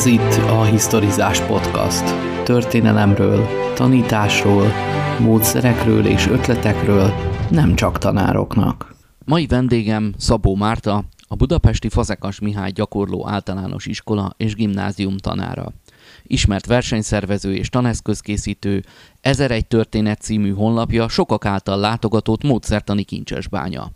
Ez 0.00 0.06
itt 0.06 0.34
a 0.48 0.64
Historizás 0.64 1.40
Podcast. 1.40 2.04
Történelemről, 2.44 3.46
tanításról, 3.74 4.72
módszerekről 5.18 6.06
és 6.06 6.26
ötletekről, 6.26 7.12
nem 7.50 7.74
csak 7.74 7.98
tanároknak. 7.98 8.94
Mai 9.24 9.46
vendégem 9.46 10.14
Szabó 10.16 10.54
Márta, 10.54 11.04
a 11.28 11.34
budapesti 11.34 11.88
Fazekas 11.88 12.40
Mihály 12.40 12.70
gyakorló 12.70 13.28
általános 13.28 13.86
iskola 13.86 14.34
és 14.36 14.54
gimnázium 14.54 15.16
tanára. 15.16 15.72
Ismert 16.22 16.66
versenyszervező 16.66 17.54
és 17.54 17.68
taneszközkészítő, 17.68 18.84
1001 19.20 19.66
történet 19.66 20.20
című 20.20 20.52
honlapja 20.52 21.08
sokak 21.08 21.44
által 21.44 21.78
látogatott 21.78 22.42
módszertani 22.42 23.02
kincsesbánya. 23.02 23.90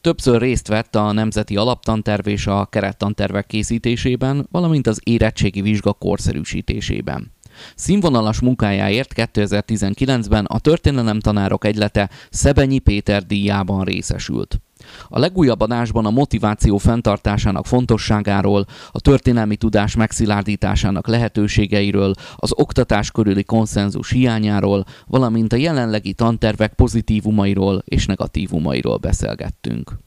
Többször 0.00 0.40
részt 0.40 0.68
vett 0.68 0.94
a 0.94 1.12
Nemzeti 1.12 1.56
Alaptanterv 1.56 2.26
és 2.26 2.46
a 2.46 2.66
kerettantervek 2.66 3.46
készítésében, 3.46 4.46
valamint 4.50 4.86
az 4.86 5.00
érettségi 5.04 5.60
vizsga 5.60 5.92
korszerűsítésében. 5.92 7.32
Színvonalas 7.74 8.40
munkájáért 8.40 9.12
2019-ben 9.16 10.44
a 10.44 10.58
Történelem 10.58 11.20
Tanárok 11.20 11.64
Egylete 11.64 12.10
Szebenyi 12.30 12.78
Péter 12.78 13.26
díjában 13.26 13.84
részesült. 13.84 14.60
A 15.08 15.18
legújabb 15.18 15.60
adásban 15.60 16.06
a 16.06 16.10
motiváció 16.10 16.78
fenntartásának 16.78 17.66
fontosságáról, 17.66 18.66
a 18.90 19.00
történelmi 19.00 19.56
tudás 19.56 19.96
megszilárdításának 19.96 21.06
lehetőségeiről, 21.06 22.14
az 22.36 22.52
oktatás 22.54 23.10
körüli 23.10 23.44
konszenzus 23.44 24.10
hiányáról, 24.10 24.84
valamint 25.06 25.52
a 25.52 25.56
jelenlegi 25.56 26.12
tantervek 26.12 26.74
pozitívumairól 26.74 27.82
és 27.84 28.06
negatívumairól 28.06 28.96
beszélgettünk. 28.96 29.98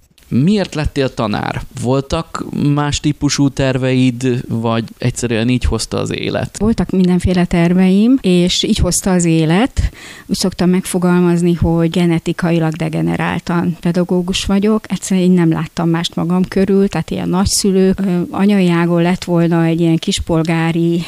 Miért 0.42 0.76
lettél 0.76 1.14
tanár? 1.14 1.62
Voltak 1.82 2.46
más 2.74 3.00
típusú 3.00 3.50
terveid, 3.50 4.44
vagy 4.48 4.84
egyszerűen 4.98 5.50
így 5.50 5.64
hozta 5.64 5.98
az 5.98 6.12
élet? 6.12 6.58
Voltak 6.58 6.90
mindenféle 6.90 7.46
terveim, 7.46 8.18
és 8.22 8.64
így 8.64 8.78
hozta 8.78 9.12
az 9.12 9.26
élet. 9.26 9.92
Úgy 10.26 10.36
szoktam 10.36 10.70
megfogalmazni, 10.70 11.54
hogy 11.54 11.90
genetikailag 11.90 12.74
degeneráltan 12.74 13.78
pedagógus 13.80 14.46
vagyok. 14.46 14.92
Egyszerűen 14.92 15.26
én 15.26 15.34
nem 15.34 15.52
láttam 15.52 15.90
mást 15.90 16.16
magam 16.16 16.44
körül, 16.48 16.88
tehát 16.88 17.12
ilyen 17.12 17.30
nagyszülők. 17.30 18.02
Anyai 18.30 18.70
ágon 18.70 19.02
lett 19.02 19.24
volna 19.24 19.64
egy 19.64 19.80
ilyen 19.80 19.98
kispolgári 19.98 21.04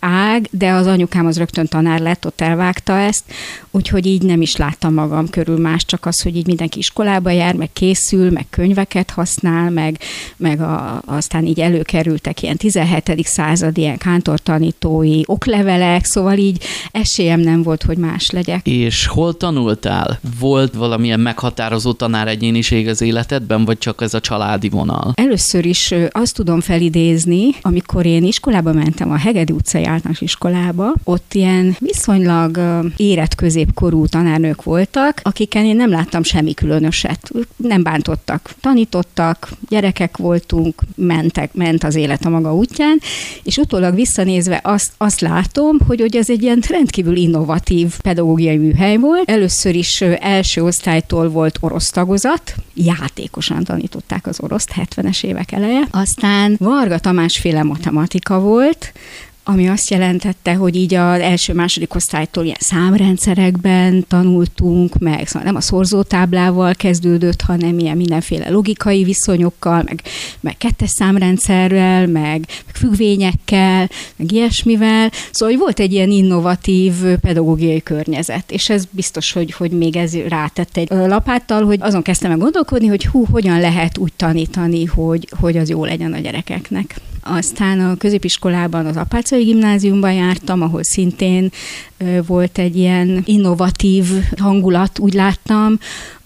ág, 0.00 0.48
de 0.50 0.70
az 0.70 0.86
anyukám 0.86 1.26
az 1.26 1.38
rögtön 1.38 1.66
tanár 1.66 2.00
lett, 2.00 2.26
ott 2.26 2.40
elvágta 2.40 2.98
ezt, 2.98 3.24
úgyhogy 3.70 4.06
így 4.06 4.22
nem 4.22 4.40
is 4.40 4.56
láttam 4.56 4.94
magam 4.94 5.28
körül 5.28 5.58
más, 5.58 5.84
csak 5.84 6.06
az, 6.06 6.22
hogy 6.22 6.36
így 6.36 6.46
mindenki 6.46 6.78
iskolába 6.78 7.30
jár, 7.30 7.54
meg 7.54 7.72
készül, 7.72 8.30
meg 8.30 8.46
könyveket 8.68 9.10
használ, 9.10 9.70
meg, 9.70 9.98
meg 10.36 10.60
a, 10.60 11.02
aztán 11.06 11.46
így 11.46 11.60
előkerültek 11.60 12.42
ilyen 12.42 12.56
17. 12.56 13.26
századi 13.26 13.80
ilyen 13.80 13.98
kántortanítói 13.98 15.20
oklevelek, 15.24 16.04
szóval 16.04 16.36
így 16.36 16.62
esélyem 16.90 17.40
nem 17.40 17.62
volt, 17.62 17.82
hogy 17.82 17.96
más 17.96 18.30
legyek. 18.30 18.66
És 18.66 19.06
hol 19.06 19.36
tanultál? 19.36 20.18
Volt 20.40 20.74
valamilyen 20.74 21.20
meghatározó 21.20 21.92
tanár 21.92 22.28
egyéniség 22.28 22.88
az 22.88 23.00
életedben, 23.00 23.64
vagy 23.64 23.78
csak 23.78 24.02
ez 24.02 24.14
a 24.14 24.20
családi 24.20 24.68
vonal? 24.68 25.12
Először 25.14 25.64
is 25.64 25.94
azt 26.10 26.34
tudom 26.34 26.60
felidézni, 26.60 27.48
amikor 27.60 28.06
én 28.06 28.24
iskolába 28.24 28.72
mentem, 28.72 29.10
a 29.10 29.16
Hegedi 29.16 29.52
utcai 29.52 29.84
általános 29.84 30.20
iskolába, 30.20 30.92
ott 31.04 31.34
ilyen 31.34 31.76
viszonylag 31.78 32.60
érett 32.96 33.34
középkorú 33.34 34.06
tanárnők 34.06 34.62
voltak, 34.62 35.20
akiken 35.22 35.64
én 35.64 35.76
nem 35.76 35.90
láttam 35.90 36.22
semmi 36.22 36.54
különöset. 36.54 37.30
Nem 37.56 37.82
bántottak 37.82 38.54
tanítottak, 38.60 39.48
gyerekek 39.68 40.16
voltunk, 40.16 40.82
mentek, 40.96 41.54
ment 41.54 41.84
az 41.84 41.94
élet 41.94 42.24
a 42.24 42.28
maga 42.28 42.54
útján, 42.54 43.00
és 43.42 43.56
utólag 43.56 43.94
visszanézve 43.94 44.60
azt, 44.62 44.92
azt 44.96 45.20
látom, 45.20 45.78
hogy, 45.86 46.00
hogy 46.00 46.16
ez 46.16 46.30
egy 46.30 46.42
ilyen 46.42 46.62
rendkívül 46.68 47.16
innovatív 47.16 48.00
pedagógiai 48.00 48.56
műhely 48.56 48.96
volt. 48.96 49.30
Először 49.30 49.74
is 49.74 50.00
első 50.00 50.64
osztálytól 50.64 51.28
volt 51.28 51.58
orosz 51.60 51.90
tagozat, 51.90 52.54
játékosan 52.74 53.64
tanították 53.64 54.26
az 54.26 54.40
oroszt 54.40 54.72
70-es 54.76 55.24
évek 55.24 55.52
eleje. 55.52 55.82
Aztán 55.90 56.56
Varga 56.58 56.98
Tamás 56.98 57.42
matematika 57.62 58.40
volt, 58.40 58.92
ami 59.50 59.68
azt 59.68 59.90
jelentette, 59.90 60.54
hogy 60.54 60.76
így 60.76 60.94
az 60.94 61.20
első-második 61.20 61.94
osztálytól 61.94 62.44
ilyen 62.44 62.56
számrendszerekben 62.60 64.04
tanultunk, 64.08 64.98
meg 64.98 65.26
szóval 65.26 65.42
nem 65.42 65.56
a 65.56 65.60
szorzótáblával 65.60 66.74
kezdődött, 66.74 67.40
hanem 67.40 67.78
ilyen 67.78 67.96
mindenféle 67.96 68.50
logikai 68.50 69.04
viszonyokkal, 69.04 69.82
meg, 69.82 70.02
meg 70.40 70.56
kettes 70.56 70.90
számrendszerrel, 70.90 72.06
meg, 72.06 72.38
meg 72.66 72.74
függvényekkel, 72.74 73.88
meg 74.16 74.32
ilyesmivel. 74.32 75.10
Szóval 75.30 75.54
hogy 75.54 75.64
volt 75.64 75.80
egy 75.80 75.92
ilyen 75.92 76.10
innovatív 76.10 76.92
pedagógiai 77.20 77.82
környezet, 77.82 78.50
és 78.50 78.68
ez 78.68 78.84
biztos, 78.90 79.32
hogy, 79.32 79.52
hogy 79.52 79.70
még 79.70 79.96
ez 79.96 80.16
rátett 80.16 80.76
egy 80.76 80.88
lapáttal, 80.90 81.64
hogy 81.64 81.78
azon 81.80 82.02
kezdtem 82.02 82.30
el 82.30 82.36
gondolkodni, 82.36 82.86
hogy 82.86 83.06
hú, 83.06 83.24
hogyan 83.30 83.60
lehet 83.60 83.98
úgy 83.98 84.12
tanítani, 84.16 84.84
hogy, 84.84 85.28
hogy 85.40 85.56
az 85.56 85.68
jó 85.68 85.84
legyen 85.84 86.12
a 86.12 86.18
gyerekeknek. 86.18 87.00
Aztán 87.22 87.80
a 87.80 87.96
középiskolában 87.96 88.86
az 88.86 88.96
Apácai 88.96 89.44
gimnáziumban 89.44 90.12
jártam, 90.12 90.62
ahol 90.62 90.82
szintén 90.82 91.50
volt 92.26 92.58
egy 92.58 92.76
ilyen 92.76 93.22
innovatív 93.24 94.04
hangulat, 94.36 94.98
úgy 94.98 95.14
láttam, 95.14 95.78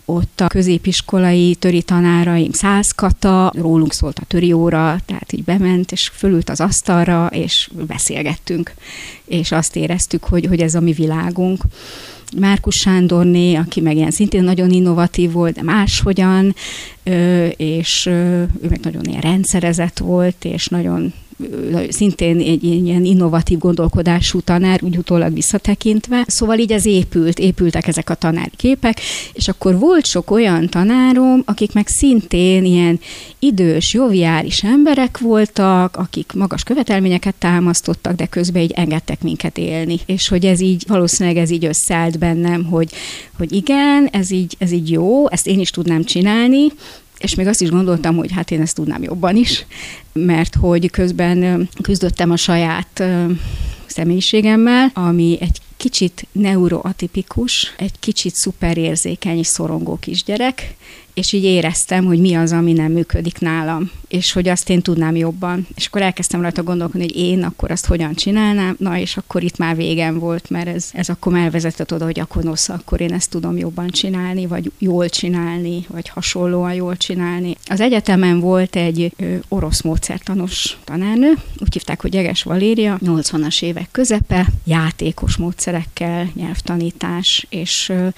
ott 0.04 0.40
a 0.40 0.46
középiskolai 0.46 1.54
töri 1.54 1.82
tanáraim 1.82 2.52
százkata, 2.52 3.52
rólunk 3.56 3.92
szólt 3.92 4.18
a 4.18 4.24
töri 4.24 4.52
óra, 4.52 4.98
tehát 5.06 5.32
így 5.32 5.44
bement, 5.44 5.92
és 5.92 6.10
fölült 6.14 6.50
az 6.50 6.60
asztalra, 6.60 7.26
és 7.26 7.70
beszélgettünk, 7.86 8.74
és 9.24 9.52
azt 9.52 9.76
éreztük, 9.76 10.24
hogy, 10.24 10.46
hogy 10.46 10.60
ez 10.60 10.74
a 10.74 10.80
mi 10.80 10.92
világunk. 10.92 11.62
Márkus 12.36 12.76
Sándorné, 12.76 13.54
aki 13.54 13.80
meg 13.80 13.96
ilyen 13.96 14.10
szintén 14.10 14.44
nagyon 14.44 14.70
innovatív 14.70 15.32
volt, 15.32 15.54
de 15.54 15.62
máshogyan, 15.62 16.54
és 17.56 18.06
ő 18.06 18.48
meg 18.68 18.80
nagyon 18.82 19.04
ilyen 19.04 19.20
rendszerezett 19.20 19.98
volt, 19.98 20.44
és 20.44 20.66
nagyon 20.66 21.12
szintén 21.88 22.38
egy 22.38 22.64
ilyen 22.64 23.04
innovatív 23.04 23.58
gondolkodású 23.58 24.40
tanár, 24.40 24.82
úgy 24.82 24.96
utólag 24.96 25.34
visszatekintve. 25.34 26.24
Szóval 26.26 26.58
így 26.58 26.72
ez 26.72 26.86
épült, 26.86 27.38
épültek 27.38 27.86
ezek 27.86 28.10
a 28.10 28.14
tanárképek, 28.14 29.00
és 29.32 29.48
akkor 29.48 29.78
volt 29.78 30.06
sok 30.06 30.30
olyan 30.30 30.68
tanárom, 30.68 31.42
akik 31.44 31.72
meg 31.72 31.86
szintén 31.86 32.64
ilyen 32.64 33.00
idős, 33.38 33.94
joviális 33.94 34.62
emberek 34.62 35.18
voltak, 35.18 35.96
akik 35.96 36.32
magas 36.34 36.62
követelményeket 36.62 37.34
támasztottak, 37.34 38.14
de 38.14 38.26
közben 38.26 38.62
így 38.62 38.72
engedtek 38.74 39.22
minket 39.22 39.58
élni. 39.58 39.98
És 40.06 40.28
hogy 40.28 40.44
ez 40.44 40.60
így, 40.60 40.84
valószínűleg 40.88 41.38
ez 41.38 41.50
így 41.50 41.64
összeállt 41.64 42.18
bennem, 42.18 42.64
hogy, 42.64 42.90
hogy 43.38 43.52
igen, 43.52 44.08
ez 44.12 44.30
így, 44.30 44.56
ez 44.58 44.72
így 44.72 44.90
jó, 44.90 45.30
ezt 45.30 45.46
én 45.46 45.60
is 45.60 45.70
tudnám 45.70 46.04
csinálni, 46.04 46.66
és 47.22 47.34
még 47.34 47.46
azt 47.46 47.62
is 47.62 47.68
gondoltam, 47.68 48.16
hogy 48.16 48.32
hát 48.32 48.50
én 48.50 48.60
ezt 48.60 48.74
tudnám 48.74 49.02
jobban 49.02 49.36
is, 49.36 49.66
mert 50.12 50.54
hogy 50.54 50.90
közben 50.90 51.68
küzdöttem 51.82 52.30
a 52.30 52.36
saját 52.36 53.04
személyiségemmel, 53.86 54.90
ami 54.94 55.38
egy 55.40 55.60
kicsit 55.76 56.26
neuroatipikus, 56.32 57.74
egy 57.76 57.98
kicsit 58.00 58.34
szuperérzékeny 58.34 59.38
és 59.38 59.46
szorongó 59.46 59.96
kisgyerek, 59.96 60.76
és 61.14 61.32
így 61.32 61.44
éreztem, 61.44 62.04
hogy 62.04 62.18
mi 62.18 62.34
az, 62.34 62.52
ami 62.52 62.72
nem 62.72 62.92
működik 62.92 63.38
nálam, 63.38 63.90
és 64.08 64.32
hogy 64.32 64.48
azt 64.48 64.70
én 64.70 64.82
tudnám 64.82 65.16
jobban. 65.16 65.66
És 65.74 65.86
akkor 65.86 66.02
elkezdtem 66.02 66.40
rajta 66.40 66.62
gondolkodni, 66.62 67.06
hogy 67.06 67.16
én 67.16 67.42
akkor 67.42 67.70
azt 67.70 67.86
hogyan 67.86 68.14
csinálnám, 68.14 68.76
na 68.78 68.98
és 68.98 69.16
akkor 69.16 69.42
itt 69.42 69.56
már 69.56 69.76
végem 69.76 70.18
volt, 70.18 70.50
mert 70.50 70.66
ez, 70.66 70.90
ez 70.92 71.08
akkor 71.08 71.36
elvezetett 71.36 71.92
oda, 71.92 72.04
hogy 72.04 72.20
akkor 72.20 72.42
nosz, 72.42 72.68
akkor 72.68 73.00
én 73.00 73.12
ezt 73.12 73.30
tudom 73.30 73.56
jobban 73.56 73.88
csinálni, 73.88 74.46
vagy 74.46 74.72
jól 74.78 75.08
csinálni, 75.08 75.86
vagy 75.88 76.08
hasonlóan 76.08 76.74
jól 76.74 76.96
csinálni. 76.96 77.56
Az 77.66 77.80
egyetemen 77.80 78.40
volt 78.40 78.76
egy 78.76 79.12
ö, 79.16 79.34
orosz 79.48 79.82
módszertanos 79.82 80.78
tanárnő, 80.84 81.32
úgy 81.58 81.72
hívták, 81.72 82.00
hogy 82.02 82.14
Jeges 82.14 82.42
Valéria, 82.42 82.98
80-as 83.04 83.62
évek 83.62 83.88
közepe, 83.90 84.46
játékos 84.64 85.36
módszerekkel, 85.36 86.30
nyelvtanítás, 86.34 87.46
és 87.48 87.88
ö, 87.88 88.08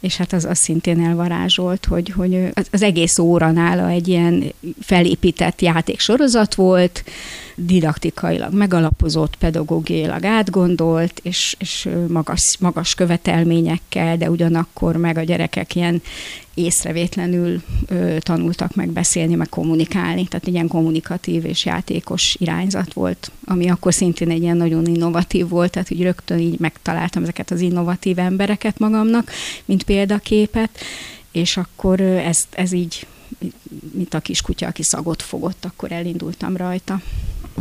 és 0.00 0.16
hát 0.16 0.32
az, 0.32 0.44
az 0.44 0.58
szintén 0.58 1.04
elvarázsolt, 1.04 1.84
hogy, 1.84 2.08
hogy 2.08 2.48
az 2.70 2.82
egész 2.82 3.18
óra 3.18 3.50
nála 3.50 3.88
egy 3.88 4.08
ilyen 4.08 4.52
felépített 4.80 5.60
játéksorozat 5.60 6.54
volt, 6.54 7.04
didaktikailag 7.58 8.54
megalapozott, 8.54 9.36
pedagógiailag 9.36 10.24
átgondolt, 10.24 11.20
és, 11.22 11.56
és 11.58 11.88
magas, 12.08 12.56
magas 12.58 12.94
követelményekkel, 12.94 14.16
de 14.16 14.30
ugyanakkor 14.30 14.96
meg 14.96 15.18
a 15.18 15.22
gyerekek 15.22 15.74
ilyen 15.74 16.02
észrevétlenül 16.54 17.62
ö, 17.86 18.16
tanultak 18.18 18.74
meg 18.74 18.88
beszélni, 18.88 19.34
meg 19.34 19.48
kommunikálni. 19.48 20.26
Tehát 20.26 20.46
ilyen 20.46 20.68
kommunikatív 20.68 21.44
és 21.44 21.64
játékos 21.64 22.36
irányzat 22.38 22.92
volt, 22.92 23.30
ami 23.44 23.70
akkor 23.70 23.94
szintén 23.94 24.30
egy 24.30 24.42
ilyen 24.42 24.56
nagyon 24.56 24.86
innovatív 24.86 25.48
volt, 25.48 25.70
tehát 25.70 25.92
úgy 25.92 26.02
rögtön 26.02 26.38
így 26.38 26.58
megtaláltam 26.58 27.22
ezeket 27.22 27.50
az 27.50 27.60
innovatív 27.60 28.18
embereket 28.18 28.78
magamnak, 28.78 29.30
mint 29.64 29.82
példaképet, 29.82 30.78
és 31.32 31.56
akkor 31.56 32.00
ez, 32.00 32.38
ez 32.50 32.72
így, 32.72 33.06
mint 33.92 34.14
a 34.14 34.20
kiskutya, 34.20 34.66
aki 34.66 34.82
szagot 34.82 35.22
fogott, 35.22 35.64
akkor 35.64 35.92
elindultam 35.92 36.56
rajta. 36.56 37.00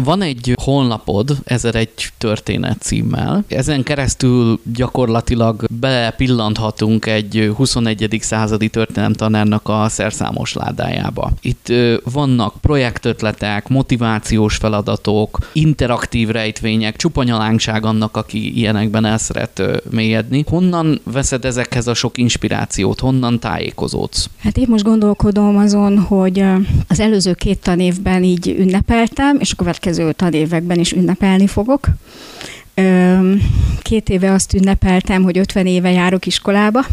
Van 0.04 0.22
egy 0.22 0.54
honlapod, 0.64 1.38
ezer 1.44 1.76
egy 1.76 1.92
történet 2.18 2.82
címmel. 2.82 3.44
Ezen 3.48 3.84
keresztül 3.84 4.60
gyakorlatilag 4.74 5.66
belepillanthatunk 5.80 7.06
egy 7.06 7.52
21. 7.56 8.18
századi 8.22 8.70
történelemtanárnak 8.70 9.70
a 9.70 9.86
szerszámos 9.90 10.54
ládájába. 10.54 11.32
Itt 11.42 11.74
vannak 12.04 12.54
projektötletek, 12.62 13.68
motivációs 13.68 14.56
feladatok, 14.56 15.50
interaktív 15.54 16.30
rejtvények, 16.30 16.96
csupanyalánkság 16.96 17.86
annak, 17.86 18.18
aki 18.18 18.58
ilyenekben 18.58 19.06
el 19.06 19.18
szeret 19.18 19.62
mélyedni. 19.90 20.44
Honnan 20.48 21.00
veszed 21.04 21.46
ezekhez 21.46 21.88
a 21.88 21.94
sok 21.94 22.18
inspirációt? 22.18 23.00
Honnan 23.00 23.40
tájékozódsz? 23.40 24.30
Hát 24.38 24.58
én 24.58 24.68
most 24.70 24.84
gondolkodom 24.84 25.58
azon, 25.58 26.00
hogy 26.00 26.44
az 26.88 27.00
előző 27.00 27.34
két 27.34 27.60
tanévben 27.60 28.24
így 28.24 28.56
ünnepeltem, 28.60 29.38
és 29.40 29.52
a 29.52 29.56
következő 29.56 29.86
tanévekben 30.16 30.80
is 30.80 30.92
ünnepelni 30.92 31.48
fogok. 31.48 31.88
Két 33.82 34.10
éve 34.10 34.32
azt 34.32 34.54
ünnepeltem, 34.54 35.24
hogy 35.24 35.38
50 35.38 35.66
éve 35.66 35.92
járok 35.92 36.26
iskolába, 36.26 36.86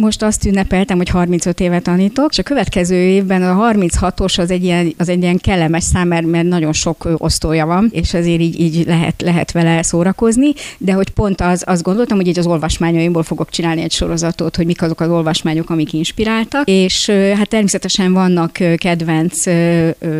most 0.00 0.22
azt 0.22 0.44
ünnepeltem, 0.44 0.96
hogy 0.96 1.08
35 1.08 1.60
éve 1.60 1.80
tanítok, 1.80 2.30
és 2.30 2.38
a 2.38 2.42
következő 2.42 2.94
évben 2.94 3.42
a 3.42 3.70
36-os 3.72 4.38
az 4.38 4.50
egy 4.50 4.64
ilyen, 4.64 4.94
az 4.98 5.08
egy 5.08 5.22
ilyen 5.22 5.38
kellemes 5.38 5.82
szám, 5.82 6.08
mert, 6.08 6.26
mert 6.26 6.48
nagyon 6.48 6.72
sok 6.72 7.08
osztója 7.16 7.66
van, 7.66 7.88
és 7.92 8.14
azért 8.14 8.40
így, 8.40 8.60
így 8.60 8.86
lehet, 8.86 9.22
lehet 9.22 9.52
vele 9.52 9.82
szórakozni, 9.82 10.52
de 10.78 10.92
hogy 10.92 11.08
pont 11.10 11.40
az, 11.40 11.62
azt 11.66 11.82
gondoltam, 11.82 12.16
hogy 12.16 12.26
így 12.26 12.38
az 12.38 12.46
olvasmányaimból 12.46 13.22
fogok 13.22 13.50
csinálni 13.50 13.82
egy 13.82 13.92
sorozatot, 13.92 14.56
hogy 14.56 14.66
mik 14.66 14.82
azok 14.82 15.00
az 15.00 15.08
olvasmányok, 15.08 15.70
amik 15.70 15.92
inspiráltak, 15.92 16.68
és 16.68 17.10
hát 17.10 17.48
természetesen 17.48 18.12
vannak 18.12 18.52
kedvenc 18.76 19.46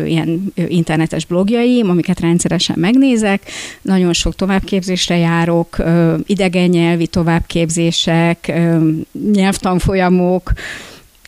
ilyen 0.05 0.53
internetes 0.67 1.25
blogjaim, 1.25 1.89
amiket 1.89 2.19
rendszeresen 2.19 2.75
megnézek, 2.79 3.41
nagyon 3.81 4.13
sok 4.13 4.35
továbbképzésre 4.35 5.17
járok, 5.17 5.77
idegen 6.25 6.69
nyelvi 6.69 7.07
továbbképzések, 7.07 8.51
nyelvtan 9.31 9.70
tanfolyamok, 9.71 10.53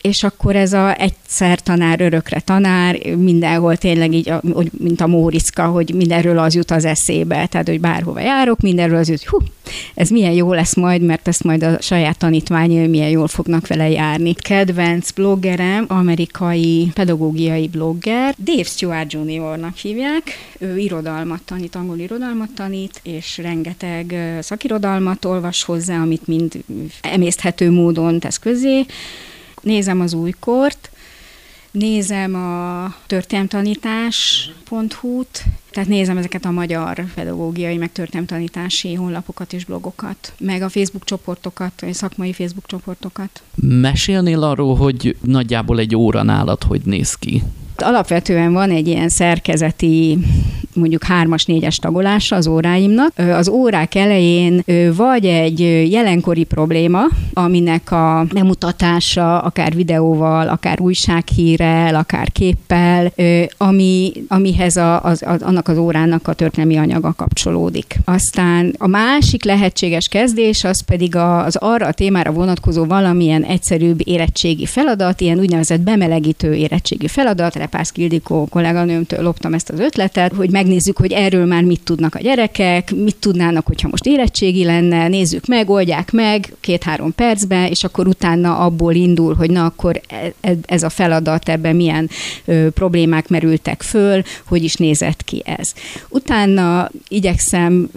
és 0.04 0.22
akkor 0.22 0.56
ez 0.56 0.72
a 0.72 1.00
egyszer 1.00 1.60
tanár, 1.60 2.00
örökre 2.00 2.40
tanár, 2.40 2.98
mindenhol 3.16 3.76
tényleg 3.76 4.12
így, 4.12 4.32
mint 4.78 5.00
a 5.00 5.06
Móriczka, 5.06 5.66
hogy 5.66 5.94
mindenről 5.94 6.38
az 6.38 6.54
jut 6.54 6.70
az 6.70 6.84
eszébe, 6.84 7.46
tehát 7.46 7.68
hogy 7.68 7.80
bárhova 7.80 8.20
járok, 8.20 8.60
mindenről 8.60 8.98
az 8.98 9.08
jut, 9.08 9.24
hú, 9.24 9.38
ez 9.94 10.08
milyen 10.08 10.32
jó 10.32 10.52
lesz 10.52 10.74
majd, 10.74 11.02
mert 11.02 11.28
ezt 11.28 11.44
majd 11.44 11.62
a 11.62 11.80
saját 11.80 12.18
tanítványai 12.18 12.86
milyen 12.86 13.08
jól 13.08 13.28
fognak 13.28 13.66
vele 13.66 13.88
járni. 13.88 14.34
Kedvenc 14.34 15.10
bloggerem, 15.10 15.84
amerikai 15.88 16.90
pedagógiai 16.94 17.68
blogger, 17.68 18.34
Dave 18.44 18.64
Stewart 18.64 19.12
Jr.-nak 19.12 19.76
hívják, 19.76 20.22
ő 20.58 20.78
irodalmat 20.78 21.42
tanít, 21.44 21.74
angol 21.74 21.98
irodalmat 21.98 22.50
tanít, 22.54 23.00
és 23.02 23.38
rengeteg 23.42 24.14
szakirodalmat 24.40 25.24
olvas 25.24 25.62
hozzá, 25.62 26.00
amit 26.00 26.26
mind 26.26 26.64
emészthető 27.02 27.70
módon 27.70 28.18
tesz 28.18 28.38
közé, 28.38 28.86
nézem 29.64 30.00
az 30.00 30.12
újkort, 30.12 30.90
nézem 31.70 32.34
a 32.34 32.94
történelmtanítás.hu-t, 33.06 35.44
tehát 35.70 35.88
nézem 35.88 36.16
ezeket 36.16 36.44
a 36.44 36.50
magyar 36.50 37.04
pedagógiai, 37.14 37.76
meg 37.76 37.92
történelmtanítási 37.92 38.94
honlapokat 38.94 39.52
és 39.52 39.64
blogokat, 39.64 40.32
meg 40.38 40.62
a 40.62 40.68
Facebook 40.68 41.04
csoportokat, 41.04 41.80
vagy 41.80 41.94
szakmai 41.94 42.32
Facebook 42.32 42.66
csoportokat. 42.66 43.42
Mesélnél 43.54 44.42
arról, 44.42 44.76
hogy 44.76 45.16
nagyjából 45.20 45.78
egy 45.78 45.96
óra 45.96 46.22
nálad 46.22 46.62
hogy 46.62 46.80
néz 46.84 47.14
ki? 47.14 47.42
Alapvetően 47.76 48.52
van 48.52 48.70
egy 48.70 48.86
ilyen 48.86 49.08
szerkezeti 49.08 50.18
mondjuk 50.74 51.04
hármas, 51.04 51.44
négyes 51.44 51.76
tagolása 51.76 52.36
az 52.36 52.46
óráimnak. 52.46 53.12
Az 53.18 53.48
órák 53.48 53.94
elején 53.94 54.64
vagy 54.96 55.24
egy 55.24 55.60
jelenkori 55.90 56.44
probléma, 56.44 57.00
aminek 57.32 57.90
a 57.90 58.26
bemutatása 58.32 59.40
akár 59.40 59.74
videóval, 59.74 60.48
akár 60.48 60.80
újsághírrel, 60.80 61.94
akár 61.94 62.32
képpel, 62.32 63.12
ami, 63.56 64.12
amihez 64.28 64.76
a, 64.76 65.02
az, 65.02 65.22
az, 65.26 65.42
annak 65.42 65.68
az 65.68 65.78
órának 65.78 66.28
a 66.28 66.32
történelmi 66.32 66.76
anyaga 66.76 67.12
kapcsolódik. 67.12 67.98
Aztán 68.04 68.74
a 68.78 68.86
másik 68.86 69.44
lehetséges 69.44 70.08
kezdés 70.08 70.64
az 70.64 70.80
pedig 70.80 71.16
az 71.16 71.56
arra 71.56 71.86
a 71.86 71.92
témára 71.92 72.32
vonatkozó 72.32 72.84
valamilyen 72.84 73.42
egyszerűbb 73.42 74.00
érettségi 74.04 74.66
feladat, 74.66 75.20
ilyen 75.20 75.38
úgynevezett 75.38 75.80
bemelegítő 75.80 76.54
érettségi 76.54 77.08
feladat, 77.08 77.56
Repász 77.64 77.90
Kildikó 77.90 78.46
kolléganőmtől 78.46 79.22
loptam 79.22 79.54
ezt 79.54 79.70
az 79.70 79.80
ötletet, 79.80 80.32
hogy 80.32 80.50
megnézzük, 80.50 80.96
hogy 80.96 81.12
erről 81.12 81.44
már 81.44 81.62
mit 81.62 81.80
tudnak 81.80 82.14
a 82.14 82.18
gyerekek, 82.18 82.94
mit 82.94 83.16
tudnának, 83.16 83.66
hogyha 83.66 83.88
most 83.88 84.06
érettségi 84.06 84.64
lenne, 84.64 85.08
nézzük 85.08 85.46
meg, 85.46 85.70
oldják 85.70 86.12
meg 86.12 86.52
két-három 86.60 87.14
percben, 87.14 87.66
és 87.66 87.84
akkor 87.84 88.06
utána 88.06 88.58
abból 88.58 88.94
indul, 88.94 89.34
hogy 89.34 89.50
na 89.50 89.64
akkor 89.64 90.00
e, 90.08 90.32
e, 90.40 90.56
ez 90.66 90.82
a 90.82 90.88
feladat, 90.88 91.48
ebben 91.48 91.76
milyen 91.76 92.10
ö, 92.44 92.70
problémák 92.70 93.28
merültek 93.28 93.82
föl, 93.82 94.22
hogy 94.46 94.64
is 94.64 94.74
nézett 94.74 95.24
ki 95.24 95.42
ez. 95.44 95.72
Utána 96.08 96.90
igyekszem 97.08 97.90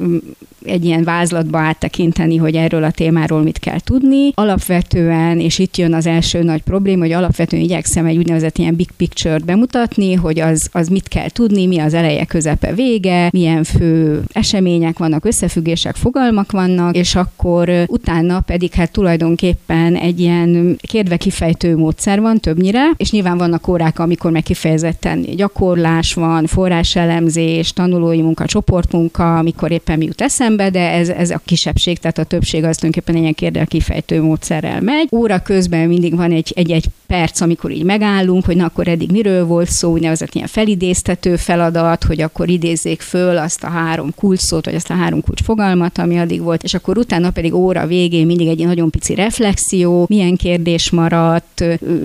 egy 0.68 0.86
ilyen 0.86 1.04
vázlatba 1.04 1.58
áttekinteni, 1.58 2.36
hogy 2.38 2.56
erről 2.56 2.84
a 2.84 2.92
témáról 2.92 3.42
mit 3.42 3.60
kell 3.60 3.80
tudni. 3.80 4.31
Alapvetően, 4.34 5.40
és 5.40 5.60
itt 5.60 5.78
jön 5.78 5.94
az 5.94 6.06
első 6.06 6.44
nagy 6.44 6.62
probléma, 6.62 7.02
hogy 7.02 7.12
alapvetően 7.12 7.62
igyekszem 7.62 8.06
egy 8.06 8.18
úgynevezett 8.18 8.58
ilyen 8.58 8.75
big 8.75 8.90
picture-t 8.98 9.46
bemutatni, 9.46 10.14
hogy 10.14 10.40
az, 10.40 10.69
az 10.72 10.88
mit 10.88 11.08
kell 11.08 11.30
tudni, 11.30 11.66
mi 11.66 11.80
az 11.80 11.94
eleje, 11.94 12.25
közepe, 12.25 12.74
vége, 12.74 13.30
milyen 13.31 13.64
fő 13.64 14.22
események 14.31 14.98
vannak, 14.98 15.25
összefüggések, 15.25 15.96
fogalmak 15.96 16.52
vannak, 16.52 16.96
és 16.96 17.16
akkor 17.16 17.70
utána 17.88 18.40
pedig 18.40 18.74
hát 18.74 18.92
tulajdonképpen 18.92 19.96
egy 19.96 20.20
ilyen 20.20 20.78
kérdve 20.81 21.18
kifejtő 21.18 21.78
módszer 21.78 22.22
van 22.22 22.40
többnyire, 22.40 22.92
és 22.98 23.12
nyilván 23.12 23.38
vannak 23.38 23.68
órák, 23.68 24.00
amikor 24.00 24.31
meg 24.31 24.44
kifejezetten 24.44 25.22
gyakorlás 25.36 26.13
van, 26.13 26.46
forráselemzés, 26.46 27.74
tanulói 27.74 28.22
munka, 28.22 28.46
csoportmunka, 28.46 29.38
amikor 29.38 29.72
éppen 29.72 29.98
mi 29.98 30.06
jut 30.06 30.22
eszembe, 30.22 30.56
szembe, 30.57 30.69
de 30.80 30.92
ez, 30.92 31.09
ez 31.09 31.30
a 31.30 31.42
kisebbség, 31.45 32.00
tehát 32.00 32.18
a 32.18 32.24
többség 32.24 32.63
az 32.63 32.77
tulajdonképpen 32.77 33.21
ilyen 33.21 33.33
kérdel 33.33 33.65
kifejtő 33.65 34.22
módszerrel 34.22 34.82
megy. 34.82 35.08
Óra 35.12 35.39
közben 35.39 35.88
mindig 35.88 36.15
van 36.15 36.32
egy, 36.32 36.53
egy, 36.55 36.72
egy 36.72 36.86
perc, 37.08 37.41
amikor 37.41 37.72
így 37.72 37.84
megállunk, 37.84 38.46
hogy 38.46 38.55
na 38.55 38.65
akkor 38.65 38.88
eddig 38.88 39.12
miről 39.12 39.46
volt 39.46 39.70
szó, 39.70 39.91
úgynevezett 39.91 40.34
ilyen 40.34 40.48
felidéztető 40.48 41.36
feladat, 41.36 42.03
hogy 42.03 42.22
akkor 42.22 42.50
idézzék 42.50 43.01
föl 43.01 43.38
azt 43.38 43.63
a 43.63 43.67
három 43.67 44.12
kulcsszót, 44.15 44.65
vagy 44.65 44.75
azt 44.75 44.89
a 44.89 44.93
három 44.93 45.22
kulcs 45.22 45.43
fogalmat, 45.43 45.98
ami 45.98 46.17
addig 46.17 46.41
volt, 46.41 46.63
és 46.63 46.74
akkor 46.74 46.98
utána 46.98 47.29
pedig 47.29 47.53
óra 47.53 47.88
végén 47.88 48.25
mindig 48.25 48.48
egy 48.48 48.65
nagyon 48.65 48.89
pici 48.89 49.15
reflexió, 49.15 50.05
milyen 50.10 50.36
kérdés 50.36 50.89
maradt, 50.89 51.63